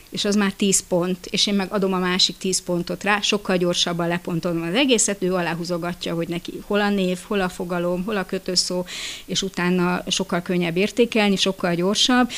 És 0.10 0.26
az 0.26 0.36
már 0.36 0.52
10 0.52 0.84
pont, 0.88 1.26
és 1.26 1.48
én 1.48 1.54
meg 1.54 1.72
adom 1.72 1.94
a 1.94 2.00
másik 2.00 2.38
10 2.38 2.62
pontot 2.62 3.04
rá, 3.04 3.22
sokkal 3.22 3.58
gyorsabban 3.58 4.08
lepontolom 4.08 4.62
az 4.62 4.74
egészet, 4.76 5.24
ő 5.24 5.34
aláhúzogatja, 5.34 6.16
hogy 6.16 6.28
neki 6.28 6.54
hol 6.66 6.82
a 6.82 6.89
név, 6.89 7.20
hol 7.28 7.42
a 7.42 7.50
fogalom, 7.50 8.04
hol 8.04 8.18
a 8.18 8.26
kötőszó, 8.26 8.86
és 9.26 9.42
utána 9.42 10.04
sokkal 10.08 10.42
könnyebb 10.42 10.78
értékelni, 10.78 11.36
sokkal 11.36 11.76
gyorsabb, 11.76 12.32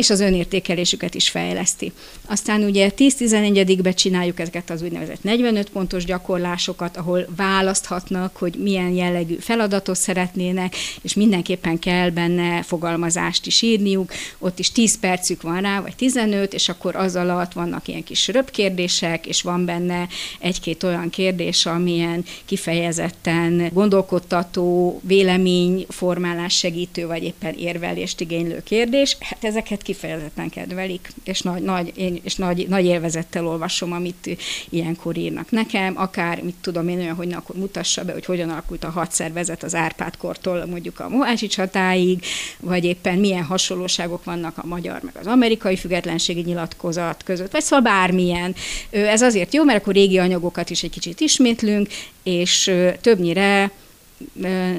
és 0.00 0.10
az 0.10 0.20
önértékelésüket 0.20 1.14
is 1.14 1.28
fejleszti. 1.28 1.92
Aztán 2.26 2.62
ugye 2.62 2.90
10-11-be 2.96 3.92
csináljuk 3.92 4.40
ezeket 4.40 4.70
az 4.70 4.82
úgynevezett 4.82 5.22
45 5.22 5.70
pontos 5.70 6.04
gyakorlásokat, 6.04 6.96
ahol 6.96 7.26
választhatnak, 7.36 8.36
hogy 8.36 8.54
milyen 8.54 8.90
jellegű 8.90 9.34
feladatot 9.34 9.96
szeretnének, 9.96 10.74
és 11.02 11.14
mindenképpen 11.14 11.78
kell 11.78 12.10
benne 12.10 12.62
fogalmazást 12.62 13.46
is 13.46 13.62
írniuk. 13.62 14.12
Ott 14.38 14.58
is 14.58 14.72
10 14.72 14.98
percük 14.98 15.42
van 15.42 15.60
rá, 15.60 15.80
vagy 15.80 15.96
15, 15.96 16.54
és 16.54 16.68
akkor 16.68 16.96
az 16.96 17.16
alatt 17.16 17.52
vannak 17.52 17.88
ilyen 17.88 18.04
kis 18.04 18.28
röpkérdések, 18.28 19.26
és 19.26 19.42
van 19.42 19.64
benne 19.64 20.08
egy-két 20.38 20.82
olyan 20.82 21.10
kérdés, 21.10 21.66
amilyen 21.66 22.24
kifejezetten 22.44 23.70
gondolkodtató, 23.72 25.00
véleményformálás 25.04 26.56
segítő, 26.56 27.06
vagy 27.06 27.22
éppen 27.22 27.54
érvelést 27.54 28.20
igénylő 28.20 28.62
kérdés. 28.64 29.16
Hát 29.20 29.44
ezeket 29.44 29.82
kifejezetten 29.90 30.50
kedvelik, 30.50 31.12
és 31.24 31.40
nagy, 31.40 31.62
nagy, 31.62 31.92
én, 31.96 32.20
és 32.22 32.34
nagy, 32.34 32.68
nagy 32.68 32.84
élvezettel 32.84 33.46
olvasom, 33.46 33.92
amit 33.92 34.38
ilyenkor 34.68 35.16
írnak 35.16 35.50
nekem, 35.50 35.94
akár, 35.96 36.42
mit 36.42 36.54
tudom 36.60 36.88
én 36.88 36.98
olyan, 36.98 37.14
hogy 37.14 37.32
akkor 37.32 37.56
mutassa 37.56 38.04
be, 38.04 38.12
hogy 38.12 38.24
hogyan 38.24 38.50
alakult 38.50 38.84
a 38.84 38.90
hadszervezet 38.90 39.62
az 39.62 39.74
Árpád-kortól 39.74 40.66
mondjuk 40.66 41.00
a 41.00 41.08
Mohácsi 41.08 41.46
csatáig, 41.46 42.22
vagy 42.60 42.84
éppen 42.84 43.18
milyen 43.18 43.44
hasonlóságok 43.44 44.24
vannak 44.24 44.58
a 44.58 44.66
magyar 44.66 45.00
meg 45.02 45.16
az 45.20 45.26
amerikai 45.26 45.76
függetlenségi 45.76 46.40
nyilatkozat 46.40 47.22
között, 47.24 47.52
vagy 47.52 47.62
szóval 47.62 47.92
bármilyen. 47.92 48.54
Ez 48.90 49.22
azért 49.22 49.54
jó, 49.54 49.64
mert 49.64 49.80
akkor 49.80 49.94
régi 49.94 50.18
anyagokat 50.18 50.70
is 50.70 50.82
egy 50.82 50.90
kicsit 50.90 51.20
ismétlünk, 51.20 51.88
és 52.22 52.72
többnyire 53.00 53.70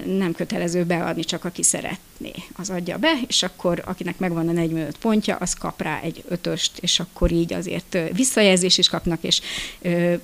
nem 0.05 0.33
kötelező 0.35 0.83
beadni, 0.83 1.23
csak 1.23 1.45
aki 1.45 1.63
szeretné, 1.63 2.31
az 2.55 2.69
adja 2.69 2.97
be, 2.97 3.19
és 3.27 3.43
akkor 3.43 3.81
akinek 3.85 4.17
megvan 4.17 4.47
a 4.47 4.51
45 4.51 4.97
pontja, 4.97 5.35
az 5.35 5.53
kap 5.53 5.81
rá 5.81 5.99
egy 6.03 6.23
ötöst, 6.27 6.77
és 6.79 6.99
akkor 6.99 7.31
így 7.31 7.53
azért 7.53 7.97
visszajelzést 8.13 8.77
is 8.77 8.89
kapnak, 8.89 9.23
és 9.23 9.41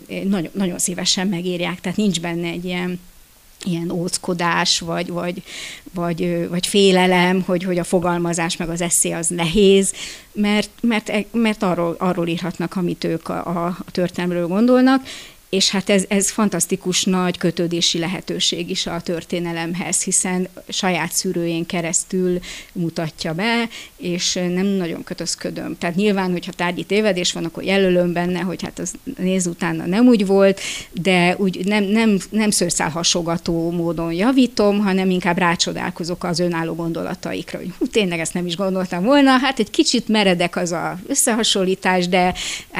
nagyon, 0.07 0.49
nagyon 0.51 0.79
szívesen 0.79 1.27
megírják, 1.27 1.81
tehát 1.81 1.97
nincs 1.97 2.21
benne 2.21 2.47
egy 2.47 2.65
ilyen 2.65 2.99
ilyen 3.63 3.91
óckodás, 3.91 4.79
vagy, 4.79 5.07
vagy, 5.07 5.43
vagy, 5.93 6.47
vagy 6.49 6.67
félelem, 6.67 7.41
hogy, 7.41 7.63
hogy 7.63 7.77
a 7.77 7.83
fogalmazás 7.83 8.57
meg 8.57 8.69
az 8.69 8.81
eszé 8.81 9.11
az 9.11 9.27
nehéz, 9.27 9.93
mert, 10.31 10.69
mert, 10.81 11.11
mert 11.31 11.63
arról, 11.63 11.95
arról 11.99 12.27
írhatnak, 12.27 12.75
amit 12.75 13.03
ők 13.03 13.29
a, 13.29 13.65
a 13.65 13.77
történelmről 13.91 14.47
gondolnak, 14.47 15.01
és 15.49 15.69
hát 15.69 15.89
ez, 15.89 16.05
ez 16.07 16.29
fantasztikus 16.29 17.03
nagy 17.03 17.37
kötődési 17.37 17.99
lehetőség 17.99 18.69
is 18.69 18.85
a 18.85 19.01
történelemhez, 19.01 20.03
hiszen 20.03 20.47
saját 20.69 21.11
szűrőjén 21.11 21.65
keresztül 21.65 22.39
mutatja 22.71 23.33
be, 23.33 23.69
és 23.97 24.33
nem 24.33 24.65
nagyon 24.65 25.03
kötözködöm. 25.03 25.77
Tehát 25.77 25.95
nyilván, 25.95 26.31
hogyha 26.31 26.51
tárgyi 26.51 26.83
tévedés 26.83 27.33
van, 27.33 27.45
akkor 27.45 27.63
jelölöm 27.63 28.13
benne, 28.13 28.39
hogy 28.39 28.63
hát 28.63 28.79
az 28.79 28.93
néz 29.17 29.47
utána 29.47 29.85
nem 29.85 30.07
úgy 30.07 30.25
volt, 30.25 30.59
de 30.91 31.35
úgy 31.37 31.65
nem, 31.65 31.83
nem, 31.83 32.17
nem 32.29 32.49
szőrszál 32.49 32.89
hasogató 32.89 33.71
módon 33.71 34.13
javítom, 34.13 34.79
hanem 34.79 35.09
inkább 35.09 35.37
rácsodálkozok 35.37 36.23
az 36.23 36.39
önálló 36.39 36.75
gondolataikra, 36.75 37.57
hogy 37.57 37.71
hú, 37.77 37.87
tényleg 37.87 38.19
ezt 38.19 38.33
nem 38.33 38.45
is 38.45 38.55
gondoltam 38.55 39.03
volna, 39.03 39.37
hát 39.37 39.59
egy 39.59 39.69
kicsit 39.69 40.07
meredek 40.07 40.55
az 40.55 40.71
a 40.71 40.99
összehasonlítás, 41.07 42.07
de 42.07 42.33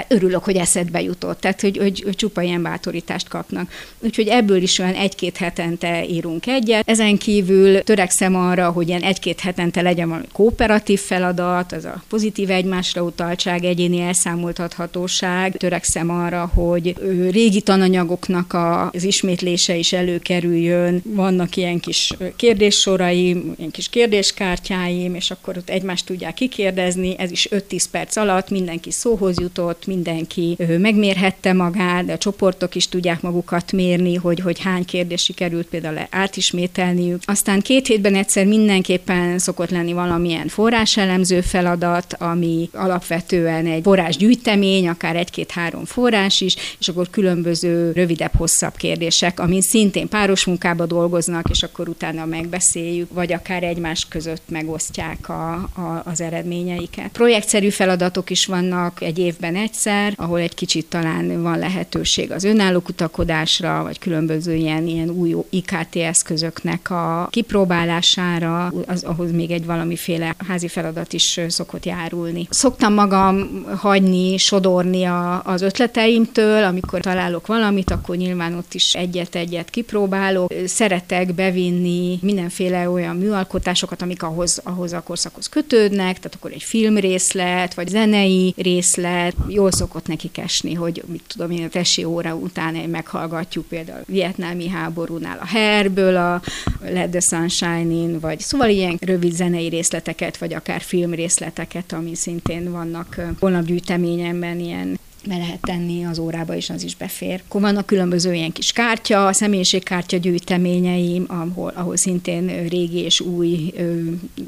örülök, 0.08 0.44
hogy 0.44 0.56
eszedbe 0.56 1.02
jutott. 1.02 1.40
Tehát, 1.40 1.62
hogy, 1.62 1.78
hogy, 1.78 2.02
hogy 2.02 2.16
csupa 2.16 2.42
ilyen 2.42 2.57
milyen 2.58 2.72
bátorítást 2.72 3.28
kapnak. 3.28 3.72
Úgyhogy 4.00 4.28
ebből 4.28 4.62
is 4.62 4.80
olyan 4.80 4.94
egy-két 4.94 5.38
hetente 5.38 6.06
írunk 6.08 6.48
egyet. 6.48 6.90
Ezen 6.90 7.18
kívül 7.18 7.84
törekszem 7.84 8.36
arra, 8.36 8.70
hogy 8.70 8.88
ilyen 8.88 9.02
egy-két 9.02 9.40
hetente 9.40 9.82
legyen 9.82 10.08
valami 10.08 10.26
kooperatív 10.32 11.00
feladat, 11.00 11.72
az 11.72 11.86
a 11.86 12.04
pozitív 12.10 12.50
egymásra 12.50 13.02
utaltság, 13.02 13.64
egyéni 13.64 14.00
elszámoltathatóság. 14.00 15.58
Törekszem 15.58 16.10
arra, 16.10 16.52
hogy 16.54 16.96
régi 17.32 17.62
tananyagoknak 17.62 18.54
az 18.92 19.04
ismétlése 19.04 19.76
is 19.76 19.94
előkerüljön. 19.94 21.02
Vannak 21.06 21.56
ilyen 21.56 21.80
kis 21.80 22.14
kérdéssoraim, 22.36 23.54
ilyen 23.58 23.72
kis 23.72 23.90
kérdéskártyáim, 23.90 25.16
és 25.16 25.32
akkor 25.32 25.58
ott 25.58 25.70
egymást 25.70 26.06
tudják 26.06 26.34
kikérdezni. 26.34 27.16
Ez 27.18 27.32
is 27.32 27.48
5-10 27.52 27.84
perc 27.92 28.16
alatt 28.16 28.50
mindenki 28.50 28.92
szóhoz 28.92 29.40
jutott, 29.40 29.86
mindenki 29.86 30.58
megmérhette 30.78 31.54
magát, 31.54 32.06
de 32.06 32.14
a 32.14 32.18
csoport 32.18 32.47
csoportok 32.48 32.76
is 32.76 32.90
tudják 32.90 33.22
magukat 33.22 33.72
mérni, 33.72 34.16
hogy, 34.16 34.40
hogy 34.40 34.60
hány 34.60 34.86
kérdés 34.86 35.24
sikerült 35.24 35.68
például 35.68 35.98
átismételniük. 36.10 37.22
Aztán 37.26 37.62
két 37.62 37.88
hétben 37.88 38.16
egyszer 38.16 38.46
mindenképpen 38.46 39.40
szokott 39.40 39.70
lenni 39.70 39.94
valamilyen 39.94 40.48
forráselemző 40.48 41.42
feladat, 41.42 42.14
ami 42.14 42.70
alapvetően 42.74 43.66
egy 43.66 43.84
forrásgyűjtemény, 43.84 44.88
akár 44.88 45.16
egy-két-három 45.16 45.86
forrás 45.86 46.42
is, 46.42 46.56
és 46.80 46.88
akkor 46.88 47.10
különböző 47.10 47.92
rövidebb, 47.92 48.36
hosszabb 48.36 48.76
kérdések, 48.76 49.40
amin 49.40 49.62
szintén 49.62 50.08
páros 50.08 50.46
munkába 50.46 50.86
dolgoznak, 50.86 51.50
és 51.50 51.64
akkor 51.64 51.90
utána 51.90 52.26
megbeszéljük, 52.26 53.14
vagy 53.14 53.34
akár 53.34 53.64
egymás 53.64 54.06
között 54.10 54.44
megosztják 54.50 55.30
a, 55.30 55.54
a, 55.54 56.02
az 56.06 56.22
eredményeiket. 56.22 57.08
Projektszerű 57.12 57.70
feladatok 57.70 58.30
is 58.30 58.46
vannak 58.46 59.02
egy 59.02 59.20
évben 59.20 59.56
egyszer, 59.56 60.14
ahol 60.16 60.40
egy 60.40 60.54
kicsit 60.54 60.86
talán 60.86 61.42
van 61.42 61.60
lehetőség 61.60 62.32
az 62.38 62.44
önálló 62.44 62.80
kutakodásra, 62.80 63.84
vagy 63.84 64.00
különböző 64.00 64.54
ilyen, 64.54 64.88
ilyen 64.88 65.10
új 65.10 65.36
IKT 65.50 65.96
eszközöknek 65.96 66.90
a 66.90 67.28
kipróbálására, 67.32 68.74
az, 68.86 69.04
ahhoz 69.04 69.32
még 69.32 69.52
egy 69.52 69.66
valamiféle 69.66 70.36
házi 70.48 70.68
feladat 70.68 71.14
is 71.14 71.40
szokott 71.48 71.86
járulni. 71.86 72.48
Szoktam 72.50 72.94
magam 72.94 73.66
hagyni, 73.76 74.38
sodorni 74.38 75.04
a, 75.04 75.42
az 75.44 75.62
ötleteimtől, 75.62 76.64
amikor 76.64 77.00
találok 77.00 77.48
valamit, 77.48 77.92
akkor 77.92 78.16
nyilván 78.16 78.54
ott 78.54 78.74
is 78.74 78.94
egyet-egyet 78.94 79.70
kipróbálok. 79.70 80.54
Szeretek 80.66 81.34
bevinni 81.34 82.20
mindenféle 82.22 82.90
olyan 82.90 83.16
műalkotásokat, 83.16 84.02
amik 84.02 84.24
ahhoz, 84.24 84.62
ahhoz 84.64 84.94
a 84.94 85.02
korszakhoz 85.02 85.50
kötődnek, 85.50 86.18
tehát 86.18 86.36
akkor 86.36 86.52
egy 86.52 86.64
filmrészlet, 86.64 87.74
vagy 87.74 87.88
zenei 87.88 88.54
részlet, 88.58 89.36
jól 89.48 89.72
szokott 89.72 90.08
nekik 90.08 90.38
esni, 90.38 90.74
hogy 90.74 91.04
mit 91.08 91.24
tudom 91.28 91.52
én, 91.52 91.64
a 91.64 91.70
tesi 91.70 92.04
óra 92.04 92.27
óra 92.34 92.36
után 92.36 92.74
meghallgatjuk 92.74 93.66
például 93.66 94.00
a 94.00 94.12
vietnámi 94.12 94.68
háborúnál 94.68 95.38
a 95.42 95.46
Herből 95.46 96.16
a 96.16 96.42
Let 96.82 97.10
the 97.10 97.20
Sunshine 97.20 97.94
In, 97.94 98.20
vagy 98.20 98.40
szóval 98.40 98.70
ilyen 98.70 98.98
rövid 99.02 99.34
zenei 99.34 99.68
részleteket, 99.68 100.38
vagy 100.38 100.54
akár 100.54 100.82
filmrészleteket, 100.82 101.94
ami 101.94 102.16
szintén 102.16 102.72
vannak 102.72 103.22
honlapgyűjteményemben 103.40 104.60
ilyen 104.60 105.00
be 105.26 105.38
lehet 105.38 105.62
tenni 105.62 106.06
az 106.06 106.20
órába, 106.20 106.56
és 106.56 106.70
az 106.70 106.84
is 106.84 106.96
befér. 106.96 107.42
Akkor 107.48 107.62
vannak 107.62 107.86
különböző 107.86 108.34
ilyen 108.34 108.52
kis 108.52 108.72
kártya, 108.72 109.34
személyiségkártya 109.34 110.18
gyűjteményeim, 110.18 111.26
ahol, 111.28 111.72
ahol 111.76 111.98
szintén 111.98 112.68
régi 112.68 112.98
és 112.98 113.20
új 113.20 113.74
ö, 113.78 114.00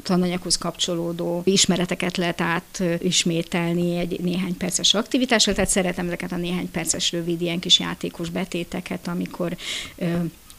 tananyaghoz 0.02 0.58
kapcsolódó 0.58 1.42
ismereteket 1.44 2.16
lehet 2.16 2.40
átismételni 2.40 3.96
egy 3.96 4.20
néhány 4.20 4.56
perces 4.56 4.94
aktivitásra, 4.94 5.52
tehát 5.52 5.70
szeretem 5.70 6.06
ezeket 6.06 6.32
a 6.32 6.36
néhány 6.36 6.70
perces 6.70 7.12
rövid 7.12 7.40
ilyen 7.40 7.58
kis 7.58 7.78
játékos 7.78 8.30
betéteket, 8.30 9.08
amikor 9.08 9.56
ö, 9.96 10.06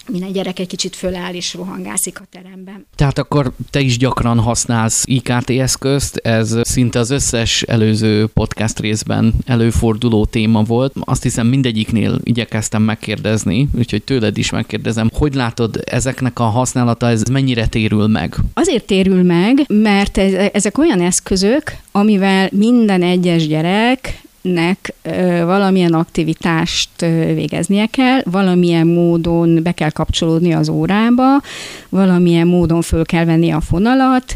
minden 0.09 0.31
gyerek 0.31 0.59
egy 0.59 0.67
kicsit 0.67 0.95
föláll 0.95 1.33
és 1.33 1.53
rohangászik 1.53 2.19
a 2.19 2.23
teremben. 2.31 2.85
Tehát 2.95 3.17
akkor 3.17 3.51
te 3.69 3.79
is 3.79 3.97
gyakran 3.97 4.39
használsz 4.39 5.03
IKT 5.05 5.49
eszközt, 5.49 6.15
ez 6.15 6.55
szinte 6.61 6.99
az 6.99 7.09
összes 7.09 7.61
előző 7.61 8.27
podcast 8.27 8.79
részben 8.79 9.33
előforduló 9.45 10.25
téma 10.25 10.63
volt. 10.63 10.93
Azt 10.99 11.23
hiszem 11.23 11.47
mindegyiknél 11.47 12.19
igyekeztem 12.23 12.81
megkérdezni, 12.81 13.69
úgyhogy 13.77 14.03
tőled 14.03 14.37
is 14.37 14.49
megkérdezem, 14.49 15.09
hogy 15.13 15.33
látod 15.33 15.81
ezeknek 15.85 16.39
a 16.39 16.43
használata, 16.43 17.07
ez 17.07 17.23
mennyire 17.23 17.67
térül 17.67 18.07
meg? 18.07 18.35
Azért 18.53 18.85
térül 18.85 19.23
meg, 19.23 19.65
mert 19.67 20.17
ezek 20.53 20.77
olyan 20.77 21.01
eszközök, 21.01 21.75
amivel 21.91 22.49
minden 22.51 23.03
egyes 23.03 23.47
gyerek 23.47 24.21
nek 24.41 24.93
valamilyen 25.43 25.93
aktivitást 25.93 27.01
végeznie 27.33 27.85
kell, 27.85 28.21
valamilyen 28.25 28.87
módon 28.87 29.63
be 29.63 29.71
kell 29.71 29.89
kapcsolódni 29.89 30.53
az 30.53 30.69
órába, 30.69 31.41
valamilyen 31.89 32.47
módon 32.47 32.81
föl 32.81 33.05
kell 33.05 33.25
venni 33.25 33.51
a 33.51 33.61
fonalat, 33.61 34.35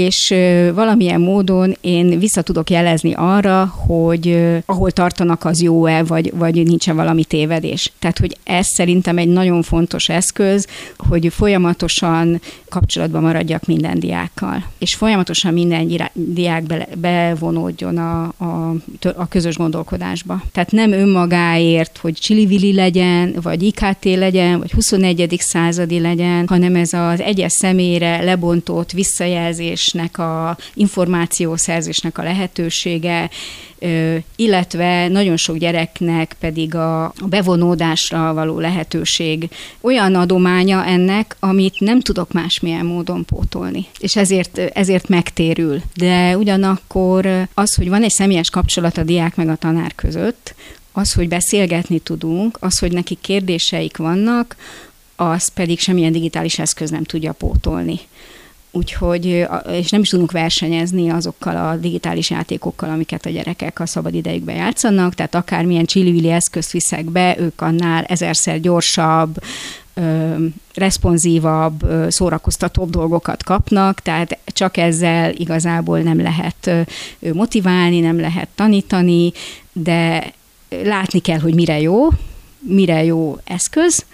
és 0.00 0.34
valamilyen 0.74 1.20
módon 1.20 1.76
én 1.80 2.18
vissza 2.18 2.42
tudok 2.42 2.70
jelezni 2.70 3.12
arra, 3.14 3.64
hogy 3.86 4.46
ahol 4.66 4.90
tartanak 4.90 5.44
az 5.44 5.62
jó-e, 5.62 6.02
vagy, 6.02 6.32
vagy 6.34 6.54
nincsen 6.66 6.96
valami 6.96 7.24
tévedés. 7.24 7.92
Tehát, 7.98 8.18
hogy 8.18 8.36
ez 8.44 8.66
szerintem 8.66 9.18
egy 9.18 9.28
nagyon 9.28 9.62
fontos 9.62 10.08
eszköz, 10.08 10.66
hogy 10.96 11.32
folyamatosan 11.32 12.40
kapcsolatban 12.68 13.22
maradjak 13.22 13.66
minden 13.66 13.98
diákkal, 13.98 14.64
és 14.78 14.94
folyamatosan 14.94 15.52
minden 15.52 16.10
diák 16.12 16.62
be, 16.62 16.88
bevonódjon 16.98 17.98
a, 17.98 18.22
a, 18.22 18.74
a 19.16 19.28
közös 19.28 19.56
gondolkodásba. 19.56 20.42
Tehát 20.52 20.70
nem 20.72 20.92
önmagáért, 20.92 21.98
hogy 21.98 22.14
csilivili 22.14 22.74
legyen, 22.74 23.34
vagy 23.42 23.62
IKT 23.62 24.04
legyen, 24.04 24.58
vagy 24.58 24.72
21. 24.72 25.36
századi 25.38 26.00
legyen, 26.00 26.46
hanem 26.48 26.74
ez 26.74 26.92
az 26.92 27.20
egyes 27.20 27.52
személyre 27.52 28.22
lebontott 28.22 28.92
visszajelzés, 28.92 29.85
szerzésnek, 29.86 30.18
a 30.18 30.56
információszerzésnek 30.74 32.18
a 32.18 32.22
lehetősége, 32.22 33.30
illetve 34.36 35.08
nagyon 35.08 35.36
sok 35.36 35.56
gyereknek 35.56 36.36
pedig 36.40 36.74
a 36.74 37.12
bevonódásra 37.26 38.34
való 38.34 38.58
lehetőség 38.60 39.48
olyan 39.80 40.14
adománya 40.14 40.84
ennek, 40.84 41.36
amit 41.40 41.80
nem 41.80 42.00
tudok 42.00 42.32
másmilyen 42.32 42.86
módon 42.86 43.24
pótolni. 43.24 43.86
És 43.98 44.16
ezért, 44.16 44.58
ezért 44.58 45.08
megtérül. 45.08 45.82
De 45.94 46.36
ugyanakkor 46.36 47.48
az, 47.54 47.74
hogy 47.74 47.88
van 47.88 48.02
egy 48.02 48.10
személyes 48.10 48.50
kapcsolat 48.50 48.98
a 48.98 49.02
diák 49.02 49.36
meg 49.36 49.48
a 49.48 49.56
tanár 49.56 49.94
között, 49.94 50.54
az, 50.92 51.12
hogy 51.12 51.28
beszélgetni 51.28 51.98
tudunk, 51.98 52.56
az, 52.60 52.78
hogy 52.78 52.92
neki 52.92 53.18
kérdéseik 53.20 53.96
vannak, 53.96 54.56
az 55.16 55.48
pedig 55.48 55.78
semmilyen 55.78 56.12
digitális 56.12 56.58
eszköz 56.58 56.90
nem 56.90 57.04
tudja 57.04 57.32
pótolni. 57.32 58.00
Úgyhogy, 58.76 59.46
és 59.72 59.90
nem 59.90 60.00
is 60.00 60.08
tudunk 60.08 60.32
versenyezni 60.32 61.10
azokkal 61.10 61.56
a 61.56 61.76
digitális 61.76 62.30
játékokkal, 62.30 62.90
amiket 62.90 63.26
a 63.26 63.30
gyerekek 63.30 63.80
a 63.80 63.86
szabad 63.86 64.14
idejükben 64.14 64.54
játszanak, 64.56 65.14
tehát 65.14 65.34
akármilyen 65.34 65.84
csillivili 65.84 66.30
eszközt 66.30 66.70
viszek 66.70 67.04
be, 67.04 67.36
ők 67.38 67.60
annál 67.60 68.04
ezerszer 68.04 68.60
gyorsabb, 68.60 69.42
responsívabb, 70.74 71.86
szórakoztatóbb 72.08 72.90
dolgokat 72.90 73.42
kapnak, 73.42 74.00
tehát 74.00 74.38
csak 74.46 74.76
ezzel 74.76 75.32
igazából 75.34 75.98
nem 75.98 76.20
lehet 76.20 76.70
motiválni, 77.32 78.00
nem 78.00 78.20
lehet 78.20 78.48
tanítani, 78.54 79.32
de 79.72 80.32
látni 80.68 81.18
kell, 81.18 81.38
hogy 81.38 81.54
mire 81.54 81.80
jó, 81.80 82.08
mire 82.58 83.04
jó 83.04 83.38
eszköz, 83.44 84.04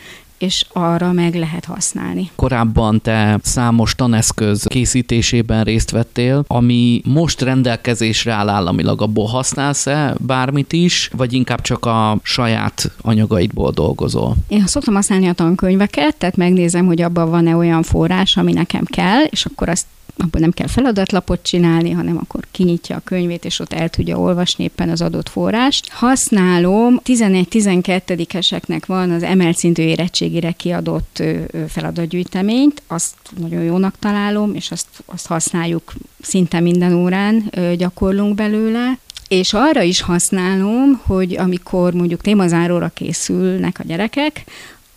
és 0.42 0.64
arra 0.72 1.12
meg 1.12 1.34
lehet 1.34 1.64
használni. 1.64 2.30
Korábban 2.34 3.00
te 3.00 3.38
számos 3.42 3.94
taneszköz 3.94 4.64
készítésében 4.68 5.64
részt 5.64 5.90
vettél, 5.90 6.44
ami 6.46 7.02
most 7.04 7.40
rendelkezésre 7.40 8.32
áll 8.32 8.48
államilag, 8.48 9.02
abból 9.02 9.26
használsz-e 9.26 10.14
bármit 10.20 10.72
is, 10.72 11.10
vagy 11.16 11.32
inkább 11.32 11.60
csak 11.60 11.84
a 11.86 12.18
saját 12.22 12.90
anyagaidból 13.00 13.70
dolgozol? 13.70 14.34
Én 14.48 14.66
szoktam 14.66 14.94
használni 14.94 15.28
a 15.28 15.32
tankönyveket, 15.32 16.16
tehát 16.16 16.36
megnézem, 16.36 16.86
hogy 16.86 17.02
abban 17.02 17.30
van-e 17.30 17.56
olyan 17.56 17.82
forrás, 17.82 18.36
ami 18.36 18.52
nekem 18.52 18.84
kell, 18.84 19.22
és 19.22 19.44
akkor 19.44 19.68
azt 19.68 19.86
abból 20.16 20.40
nem 20.40 20.50
kell 20.50 20.66
feladatlapot 20.66 21.42
csinálni, 21.42 21.90
hanem 21.90 22.16
akkor 22.16 22.46
kinyitja 22.50 22.96
a 22.96 23.02
könyvét, 23.04 23.44
és 23.44 23.58
ott 23.58 23.72
el 23.72 23.88
tudja 23.88 24.18
olvasni 24.18 24.64
éppen 24.64 24.88
az 24.88 25.00
adott 25.00 25.28
forrást. 25.28 25.88
Használom, 25.90 27.00
11-12-eseknek 27.04 28.82
van 28.86 29.10
az 29.10 29.22
emelt 29.22 29.56
szintű 29.56 29.82
érettségére 29.82 30.52
kiadott 30.52 31.22
feladatgyűjteményt, 31.68 32.82
azt 32.86 33.14
nagyon 33.38 33.62
jónak 33.62 33.94
találom, 33.98 34.54
és 34.54 34.70
azt, 34.70 34.88
azt 35.06 35.26
használjuk 35.26 35.92
szinte 36.20 36.60
minden 36.60 36.92
órán, 36.92 37.50
gyakorlunk 37.76 38.34
belőle, 38.34 38.98
és 39.28 39.52
arra 39.52 39.82
is 39.82 40.00
használom, 40.00 41.00
hogy 41.04 41.36
amikor 41.36 41.94
mondjuk 41.94 42.20
témazáróra 42.20 42.88
készülnek 42.94 43.78
a 43.78 43.84
gyerekek, 43.86 44.44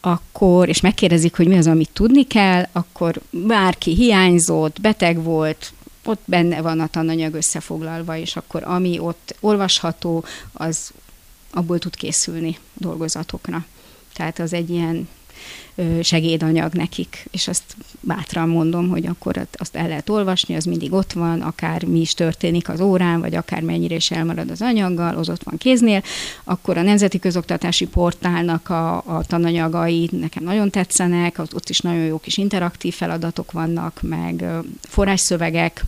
akkor, 0.06 0.70
és 0.70 0.82
megkérdezik, 0.82 1.36
hogy 1.36 1.48
mi 1.48 1.58
az, 1.58 1.68
amit 1.68 1.90
tudni 1.94 2.28
kell, 2.28 2.68
akkor 2.72 3.22
bárki 3.30 3.96
hiányzott, 3.96 4.82
beteg 4.82 5.24
volt, 5.24 5.74
ott 6.04 6.22
benne 6.26 6.62
van 6.62 6.80
a 6.80 6.88
tananyag 6.88 7.34
összefoglalva, 7.34 8.18
és 8.18 8.36
akkor 8.36 8.64
ami 8.64 9.00
ott 9.00 9.36
olvasható, 9.40 10.24
az 10.54 10.92
abból 11.52 11.80
tud 11.80 11.96
készülni 11.96 12.58
dolgozatokra. 12.74 13.66
Tehát 14.14 14.40
az 14.40 14.54
egy 14.54 14.70
ilyen 14.70 15.08
segédanyag 16.02 16.74
nekik, 16.74 17.28
és 17.32 17.48
azt 17.48 17.76
bátran 18.00 18.50
mondom, 18.50 18.90
hogy 18.90 19.06
akkor 19.06 19.48
azt 19.54 19.76
el 19.76 19.88
lehet 19.88 20.10
olvasni, 20.10 20.56
az 20.56 20.66
mindig 20.66 20.94
ott 20.94 21.14
van, 21.14 21.42
akár 21.42 21.84
mi 21.84 22.00
is 22.00 22.14
történik 22.14 22.70
az 22.70 22.80
órán, 22.80 23.20
vagy 23.20 23.36
akár 23.36 23.62
mennyire 23.62 23.96
is 23.96 24.12
elmarad 24.12 24.50
az 24.50 24.62
anyaggal, 24.62 25.16
az 25.16 25.30
ott 25.30 25.44
van 25.44 25.58
kéznél, 25.58 26.02
akkor 26.44 26.78
a 26.78 26.82
Nemzeti 26.82 27.20
Közoktatási 27.20 27.88
Portálnak 27.88 28.70
a, 28.70 28.96
a 28.98 29.24
tananyagai 29.28 30.10
nekem 30.12 30.44
nagyon 30.44 30.70
tetszenek, 30.70 31.40
ott 31.40 31.70
is 31.70 31.80
nagyon 31.80 32.06
jó 32.06 32.18
kis 32.18 32.38
interaktív 32.38 32.94
feladatok 32.94 33.52
vannak, 33.52 34.00
meg 34.02 34.46
forrásszövegek, 34.82 35.86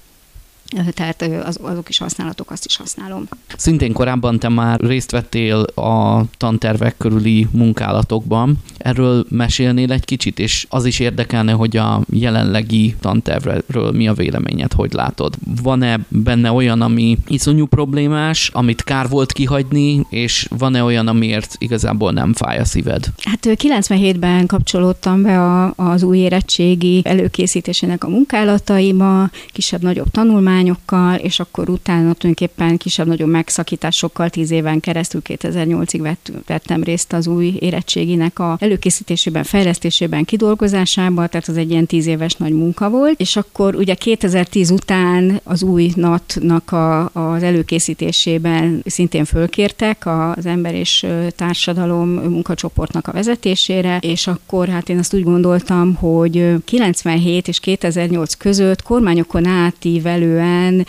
tehát 0.94 1.22
az, 1.46 1.60
azok 1.62 1.90
is 1.90 1.98
használatok, 1.98 2.52
azt 2.52 2.66
is 2.66 2.76
használom. 2.76 3.28
Szintén 3.58 3.94
korábban 3.94 4.40
te 4.40 4.50
már 4.50 4.80
részt 4.80 5.12
vettél 5.12 5.60
a 5.62 6.24
tantervek 6.38 6.98
körüli 6.98 7.48
munkálatokban. 7.52 8.58
Erről 8.78 9.26
mesélnél 9.30 9.92
egy 9.92 10.06
kicsit, 10.06 10.40
és 10.40 10.66
az 10.70 10.86
is 10.86 11.00
érdekelne, 11.00 11.52
hogy 11.52 11.78
a 11.78 12.02
jelenlegi 12.10 12.96
tantervről 13.00 13.92
mi 13.92 14.08
a 14.08 14.14
véleményed, 14.14 14.74
hogy 14.74 14.94
látod. 14.94 15.34
Van-e 15.62 16.00
benne 16.08 16.52
olyan, 16.52 16.82
ami 16.82 17.18
iszonyú 17.28 17.66
problémás, 17.66 18.50
amit 18.54 18.84
kár 18.84 19.10
volt 19.10 19.32
kihagyni, 19.32 20.06
és 20.10 20.48
van-e 20.58 20.84
olyan, 20.84 21.08
amiért 21.08 21.56
igazából 21.58 22.12
nem 22.12 22.34
fáj 22.34 22.58
a 22.58 22.66
szíved? 22.66 23.06
Hát 23.24 23.40
97-ben 23.44 24.46
kapcsolódtam 24.46 25.22
be 25.22 25.42
a, 25.42 25.74
az 25.76 26.04
új 26.04 26.18
érettségi 26.18 27.02
előkészítésének 27.04 28.04
a 28.04 28.10
munkálataiba, 28.10 29.30
kisebb-nagyobb 29.52 30.10
tanulmány, 30.12 30.57
tanulmányokkal, 30.58 31.16
és 31.16 31.40
akkor 31.40 31.70
utána 31.70 32.14
tulajdonképpen 32.14 32.78
kisebb-nagyobb 32.78 33.30
megszakításokkal 33.30 34.30
tíz 34.30 34.52
éven 34.52 34.80
keresztül 34.80 35.22
2008-ig 35.24 36.00
vett, 36.02 36.32
vettem 36.46 36.84
részt 36.84 37.14
az 37.14 37.28
új 37.28 37.58
érettséginek 37.60 38.40
a 38.40 38.58
előkészítésében, 38.60 39.44
fejlesztésében, 39.44 40.26
kidolgozásában, 40.26 41.30
tehát 41.30 41.48
az 41.48 41.58
egy 41.58 41.70
ilyen 41.70 41.86
tíz 41.86 42.08
éves 42.08 42.36
nagy 42.36 42.54
munka 42.54 42.90
volt, 42.90 43.20
és 43.20 43.36
akkor 43.36 43.76
ugye 43.76 43.94
2010 43.94 44.72
után 44.72 45.42
az 45.44 45.64
új 45.64 45.92
NAT-nak 45.96 46.72
a, 46.72 47.10
az 47.14 47.44
előkészítésében 47.44 48.82
szintén 48.86 49.26
fölkértek 49.26 50.06
az 50.06 50.46
ember 50.46 50.74
és 50.76 51.06
társadalom 51.36 52.10
munkacsoportnak 52.10 53.08
a 53.08 53.12
vezetésére, 53.12 53.98
és 54.02 54.28
akkor 54.28 54.68
hát 54.68 54.90
én 54.90 54.98
azt 54.98 55.14
úgy 55.14 55.24
gondoltam, 55.24 55.96
hogy 55.96 56.54
97 56.66 57.48
és 57.48 57.60
2008 57.60 58.34
között 58.34 58.82
kormányokon 58.82 59.46
átívelően 59.46 60.47
esetben 60.48 60.86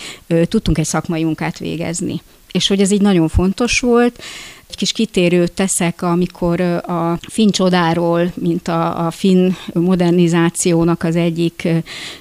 tudtunk 0.49 0.79
egy 0.79 0.85
szakmai 0.85 1.25
munkát 1.25 1.59
végezni. 1.59 2.23
És 2.53 2.68
hogy 2.68 2.81
ez 2.81 2.90
így 2.90 3.01
nagyon 3.01 3.29
fontos 3.29 3.81
volt, 3.81 4.23
egy 4.68 4.76
kis 4.76 4.92
kitérőt 4.92 5.52
teszek, 5.52 6.02
amikor 6.02 6.61
a 6.61 7.18
finn 7.28 7.50
csodáról, 7.50 8.33
mint 8.35 8.68
a, 8.68 9.07
a 9.07 9.11
finn 9.11 9.50
modernizációnak 9.72 11.02
az 11.02 11.16
egyik 11.16 11.68